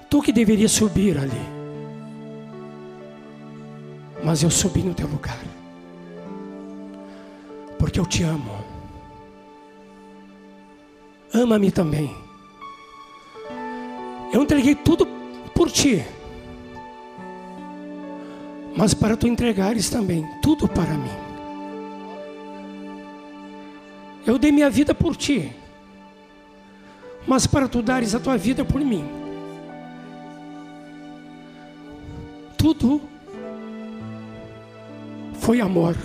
Tu 0.09 0.23
que 0.23 0.31
deveria 0.31 0.69
subir 0.69 1.19
ali, 1.19 1.45
mas 4.23 4.45
eu 4.45 4.51
subi 4.51 4.85
no 4.85 4.95
teu 4.95 5.09
lugar, 5.09 5.41
porque 7.87 8.01
eu 8.01 8.07
te 8.07 8.25
amo. 8.25 8.51
Ama-me 11.33 11.71
também. 11.71 12.13
Eu 14.33 14.43
entreguei 14.43 14.75
tudo 14.75 15.07
por 15.55 15.71
ti 15.71 16.05
mas 18.77 18.93
para 18.93 19.17
tu 19.17 19.27
entregares 19.27 19.89
também 19.89 20.29
tudo 20.43 20.69
para 20.69 20.93
mim. 20.93 21.11
Eu 24.27 24.39
dei 24.39 24.53
minha 24.53 24.69
vida 24.69 24.95
por 24.95 25.17
ti, 25.17 25.51
mas 27.27 27.47
para 27.47 27.69
tu 27.69 27.81
dares 27.81 28.15
a 28.15 28.21
tua 28.21 28.37
vida 28.37 28.67
por 28.67 28.83
mim. 28.83 29.09
Tudo 32.59 33.01
foi 35.41 35.59
amor, 35.61 35.97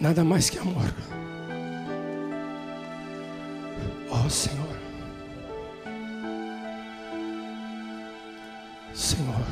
nada 0.00 0.24
mais 0.24 0.48
que 0.48 0.58
amor. 0.58 0.92
Oh, 4.10 4.28
Senhor, 4.28 4.76
Senhor. 8.94 9.46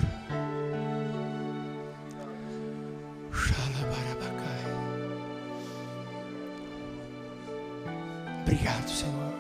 Obrigado, 8.42 8.88
Senhor. 8.88 9.34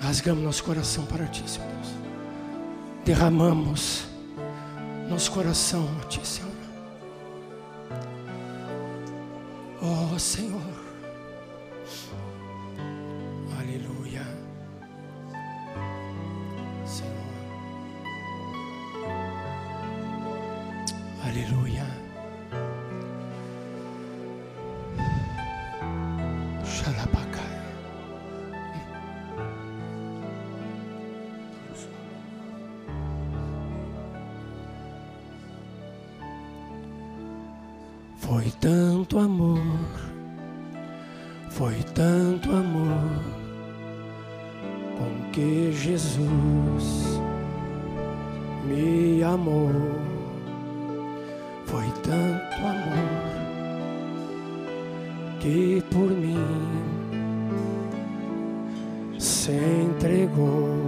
Rasgamos 0.00 0.42
nosso 0.42 0.64
coração 0.64 1.06
para 1.06 1.26
Ti, 1.26 1.48
Senhor 1.48 1.68
Deus. 1.68 1.94
Derramamos 3.04 4.08
nosso 5.08 5.30
coração 5.30 5.88
a 6.02 6.06
Ti, 6.06 6.26
Senhor. 6.26 6.55
Senhor. 10.18 10.55
Foi 38.26 38.50
tanto 38.60 39.20
amor, 39.20 39.60
foi 41.48 41.76
tanto 41.94 42.50
amor 42.50 43.22
com 44.98 45.30
que 45.30 45.70
Jesus 45.70 47.20
me 48.64 49.22
amou. 49.22 49.70
Foi 51.66 51.86
tanto 52.02 52.56
amor 52.66 53.36
que 55.38 55.80
por 55.92 56.10
mim 56.10 56.36
se 59.20 59.52
entregou. 59.52 60.85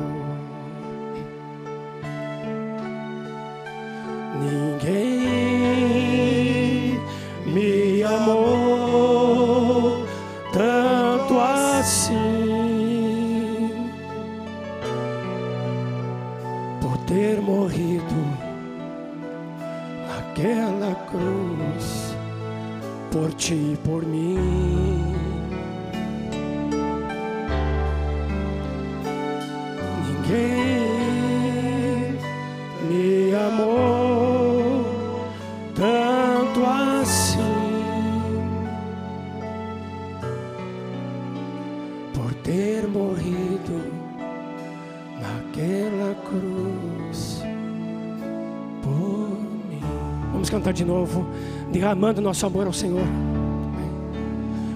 De 50.72 50.84
novo, 50.84 51.26
derramando 51.72 52.20
nosso 52.20 52.44
amor 52.46 52.66
ao 52.66 52.72
Senhor. 52.72 53.06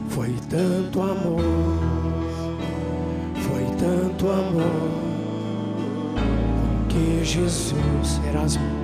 Foi 0.09 0.35
tanto 0.49 1.01
amor, 1.01 1.43
foi 3.37 3.65
tanto 3.79 4.29
amor 4.29 4.91
que 6.89 7.25
Jesus 7.25 8.21
Erasmo 8.29 8.82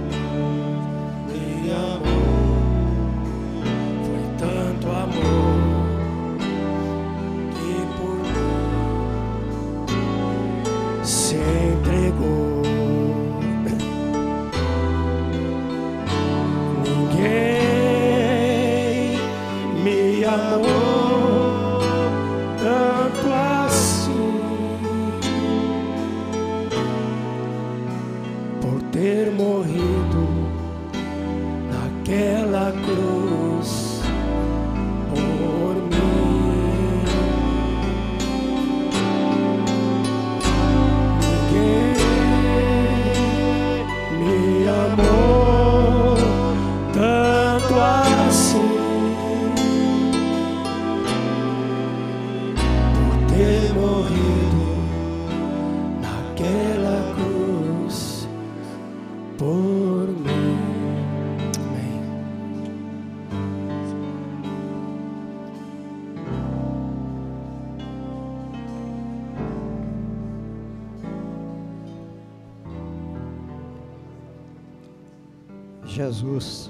Jesus, 76.19 76.69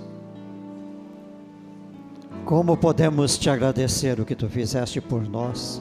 como 2.45 2.77
podemos 2.77 3.39
te 3.39 3.49
agradecer 3.49 4.21
o 4.21 4.25
que 4.25 4.35
tu 4.35 4.47
fizeste 4.47 5.01
por 5.01 5.27
nós? 5.27 5.81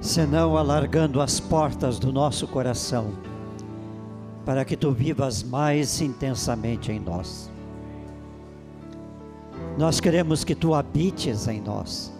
Senão 0.00 0.56
alargando 0.56 1.20
as 1.20 1.40
portas 1.40 1.98
do 1.98 2.12
nosso 2.12 2.46
coração, 2.46 3.10
para 4.44 4.64
que 4.64 4.76
tu 4.76 4.92
vivas 4.92 5.42
mais 5.42 6.00
intensamente 6.00 6.92
em 6.92 7.00
nós. 7.00 7.50
Nós 9.76 9.98
queremos 9.98 10.44
que 10.44 10.54
tu 10.54 10.72
habites 10.72 11.48
em 11.48 11.60
nós, 11.60 12.12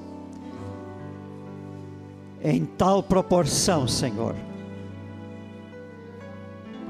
em 2.43 2.65
tal 2.65 3.01
proporção, 3.01 3.87
Senhor, 3.87 4.35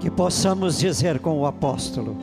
que 0.01 0.11
possamos 0.11 0.79
dizer 0.79 1.19
com 1.19 1.39
o 1.39 1.47
apóstolo: 1.47 2.17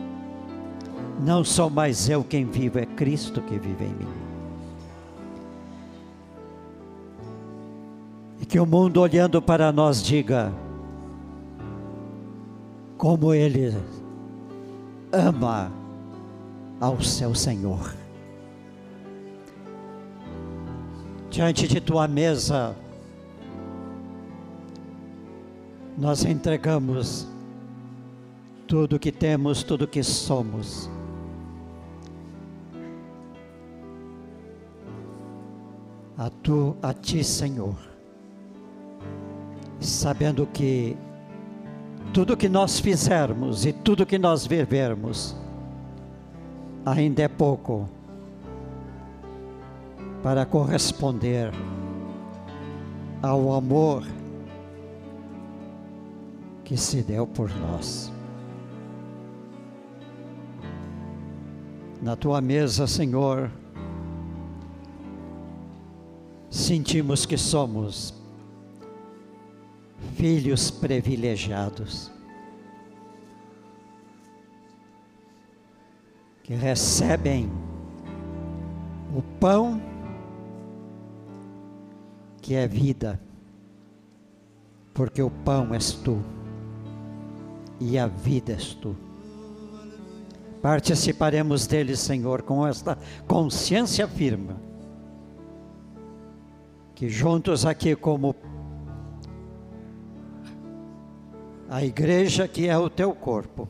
Não 1.19 1.43
sou 1.43 1.69
mais 1.69 2.09
eu 2.09 2.23
quem 2.23 2.45
vivo, 2.45 2.79
é 2.79 2.85
Cristo 2.85 3.41
que 3.41 3.57
vive 3.57 3.85
em 3.85 3.93
mim. 3.93 4.07
E 8.41 8.45
que 8.45 8.59
o 8.59 8.65
mundo 8.65 9.01
olhando 9.01 9.41
para 9.41 9.71
nós 9.71 10.01
diga: 10.01 10.51
Como 12.97 13.33
Ele 13.33 13.75
ama 15.11 15.71
ao 16.79 17.01
seu 17.01 17.33
Senhor. 17.33 17.93
Diante 21.29 21.67
de 21.67 21.81
tua 21.81 22.07
mesa, 22.07 22.73
nós 25.97 26.23
entregamos 26.23 27.27
tudo 28.67 28.99
que 28.99 29.11
temos, 29.11 29.63
tudo 29.63 29.87
que 29.87 30.03
somos. 30.03 30.89
A 36.17 36.29
tu, 36.29 36.75
a 36.81 36.93
ti, 36.93 37.23
Senhor. 37.23 37.75
Sabendo 39.79 40.47
que 40.47 40.97
tudo 42.13 42.37
que 42.37 42.47
nós 42.47 42.79
fizermos 42.79 43.65
e 43.65 43.73
tudo 43.73 44.05
que 44.05 44.17
nós 44.17 44.47
vivermos 44.47 45.35
ainda 46.85 47.23
é 47.23 47.27
pouco 47.27 47.89
para 50.23 50.45
corresponder 50.45 51.51
ao 53.21 53.53
amor 53.53 54.03
que 56.63 56.77
se 56.77 57.03
deu 57.03 57.27
por 57.27 57.53
nós. 57.55 58.14
Na 62.05 62.15
tua 62.15 62.39
mesa, 62.39 62.85
Senhor, 62.85 63.49
sentimos 66.51 67.25
que 67.25 67.35
somos 67.35 68.13
filhos 70.15 70.69
privilegiados, 70.69 72.11
que 76.43 76.53
recebem 76.53 77.49
o 79.17 79.23
pão 79.39 79.81
que 82.39 82.53
é 82.53 82.67
vida, 82.67 83.19
porque 84.93 85.23
o 85.23 85.31
pão 85.31 85.73
és 85.73 85.93
tu 85.93 86.21
e 87.79 87.97
a 87.97 88.05
vida 88.05 88.53
és 88.53 88.75
tu 88.75 88.95
Participaremos 90.65 91.67
dele, 91.67 91.95
Senhor, 91.95 92.41
com 92.41 92.65
esta 92.65 92.97
consciência 93.27 94.07
firme. 94.07 94.55
Que 96.95 97.07
juntos 97.07 97.67
aqui, 97.67 97.95
como 97.95 98.35
a 101.69 101.85
igreja 101.85 102.47
que 102.47 102.67
é 102.67 102.75
o 102.75 102.89
teu 102.89 103.13
corpo, 103.13 103.69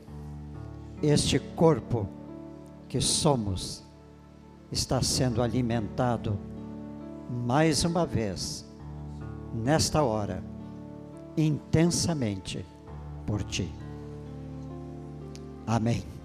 este 1.02 1.38
corpo 1.38 2.08
que 2.88 2.98
somos, 3.02 3.84
está 4.72 5.02
sendo 5.02 5.42
alimentado 5.42 6.38
mais 7.46 7.84
uma 7.84 8.06
vez, 8.06 8.64
nesta 9.52 10.02
hora, 10.02 10.42
intensamente 11.36 12.64
por 13.26 13.42
ti. 13.42 13.70
Amém. 15.66 16.15